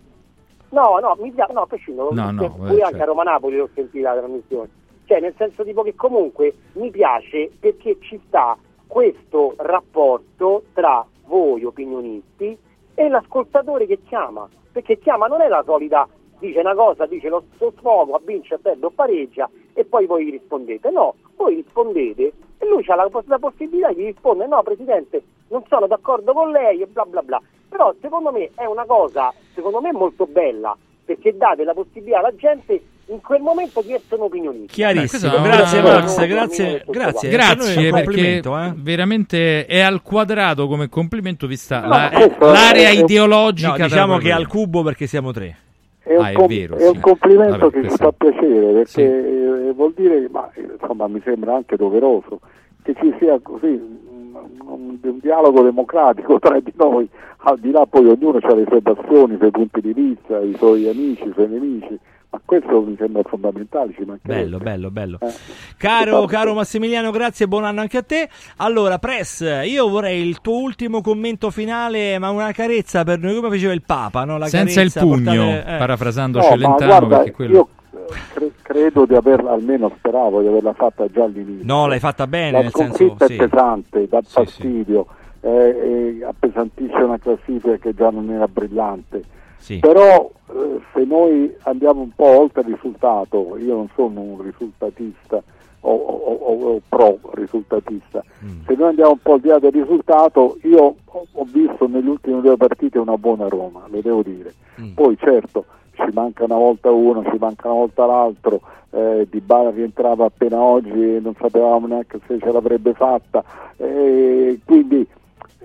[0.71, 3.03] No, no, mi piace, no, a prescindere, No, no, pure eh, anche certo.
[3.03, 4.69] a Roma Napoli l'ho sentita la trasmissione.
[5.07, 8.57] Cioè, nel senso tipo che comunque mi piace perché ci sta
[8.87, 12.57] questo rapporto tra voi opinionisti
[12.95, 14.49] e l'ascoltatore che chiama.
[14.73, 16.07] Perché chiama non è la solita,
[16.39, 20.91] dice una cosa, dice lo, lo sfogo, vince, perde o pareggia e poi voi rispondete.
[20.91, 25.87] No, voi rispondete e lui ha la, la possibilità di rispondere no Presidente, non sono
[25.87, 27.41] d'accordo con lei e bla bla bla.
[27.79, 32.35] Però secondo me è una cosa, secondo me molto bella, perché date la possibilità alla
[32.35, 34.73] gente in quel momento di essere un'opinionista.
[34.73, 35.31] Chiarissimo.
[35.31, 37.29] Beh, è grazie Max, grazie, grazie.
[37.29, 38.73] È Grazie un perché complimento, eh.
[38.79, 43.69] veramente è al quadrato come complimento vista No, la- questo l'area è- è- ideologica.
[43.77, 45.57] No, diciamo che al cubo perché siamo tre.
[46.03, 47.01] È un, Ah, è com- vero, è un sì.
[47.01, 49.03] complimento Vabbè, che ci fa piacere perché Sì.
[49.03, 52.41] eh, vuol dire, ma eh, insomma mi sembra anche doveroso,
[52.83, 54.07] che ci sia così
[54.69, 57.09] mh, un, un dialogo democratico tra di noi,
[57.39, 60.55] al di là poi ognuno ha le sue passioni, i suoi punti di vista, i
[60.57, 61.99] suoi amici, i suoi nemici,
[62.31, 63.95] ma questo mi sembra fondamentale.
[63.95, 64.43] Ci mancherebbe.
[64.43, 65.19] Bello, bello, bello.
[65.23, 65.33] Eh.
[65.79, 68.29] Caro, caro Massimiliano, grazie e buon anno anche a te.
[68.59, 73.49] Allora, Press, io vorrei il tuo ultimo commento finale, ma una carezza per noi, come
[73.49, 74.37] faceva il Papa, no?
[74.37, 75.79] La Senza il pugno, portare- eh.
[75.79, 77.53] parafrasando No, ma Celentano, guarda, perché quello...
[77.55, 81.65] io eh, cre- credo di averla, almeno speravo di averla fatta già all'inizio.
[81.65, 83.35] No, l'hai fatta bene, La nel senso, sconfitta sì.
[83.35, 85.07] è pesante, dà fastidio,
[85.41, 89.23] eh, e appesantisce una classifica che già non era brillante.
[89.57, 89.79] Sì.
[89.79, 95.43] Però eh, se noi andiamo un po' oltre il risultato, io non sono un risultatista
[95.81, 98.61] o, o- o- o pro risultatista, Mm.
[98.67, 102.09] se noi andiamo un po' al di là del risultato, io ho, ho visto nelle
[102.09, 104.53] ultime due partite una buona Roma, lo devo dire.
[104.81, 104.93] Mm.
[104.93, 105.65] Poi certo
[106.09, 110.59] ci manca una volta uno, ci manca una volta l'altro, eh, Di Bala rientrava appena
[110.59, 113.45] oggi e non sapevamo neanche se ce l'avrebbe fatta,
[113.77, 115.07] eh, quindi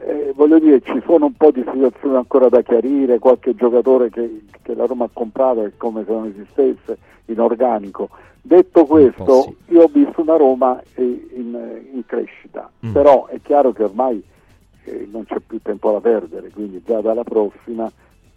[0.06, 4.42] eh, voglio dire ci sono un po' di situazioni ancora da chiarire, qualche giocatore che,
[4.62, 8.10] che la Roma ha comprato è come se non esistesse in organico.
[8.42, 11.58] Detto questo, io ho visto una Roma eh, in,
[11.94, 12.92] in crescita, Mm.
[12.92, 14.22] però è chiaro che ormai
[14.84, 17.90] eh, non c'è più tempo da perdere, quindi già dalla prossima,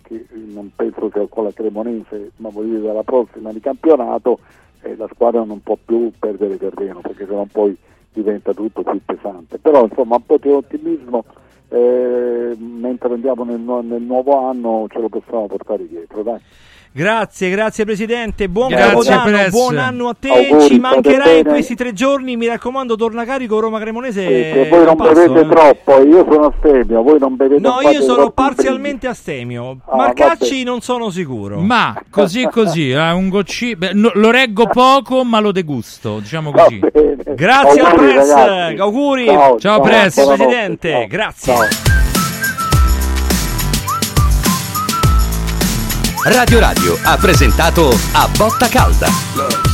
[0.06, 4.38] che non penso sia con la Cremonese, ma voglio dire dalla prossima di campionato,
[4.82, 7.76] eh, la squadra non può più perdere terreno, perché sennò poi
[8.12, 9.58] diventa tutto più pesante.
[9.58, 11.24] Però insomma un po' di ottimismo,
[11.68, 16.40] eh, mentre andiamo nel, nel nuovo anno ce lo possiamo portare dietro, dai.
[16.96, 19.50] Grazie, grazie Presidente, buon Grazie, Capodanno, Press.
[19.50, 23.60] buon anno a te, Auguri, ci mancherai in questi tre giorni, mi raccomando torna carico
[23.60, 24.26] Roma Cremonese.
[24.26, 25.46] Che voi non passo, bevete eh.
[25.46, 29.76] troppo, io sono astemio, voi non bevete No, fate io sono parzialmente astemio.
[29.84, 31.60] Ah, Marcacci non sono sicuro.
[31.60, 33.76] Ma così e così, eh, un gocci...
[33.76, 36.80] beh, no, lo reggo poco, ma lo degusto, diciamo così.
[37.34, 38.80] Grazie al Auguri, Press, ragazzi.
[38.80, 39.26] auguri.
[39.26, 40.14] Ciao, Ciao, Press.
[40.14, 40.46] Grazie buonanotte.
[40.46, 41.06] Presidente, Ciao.
[41.06, 42.15] grazie.
[46.28, 49.65] Radio Radio ha presentato A Botta Calda.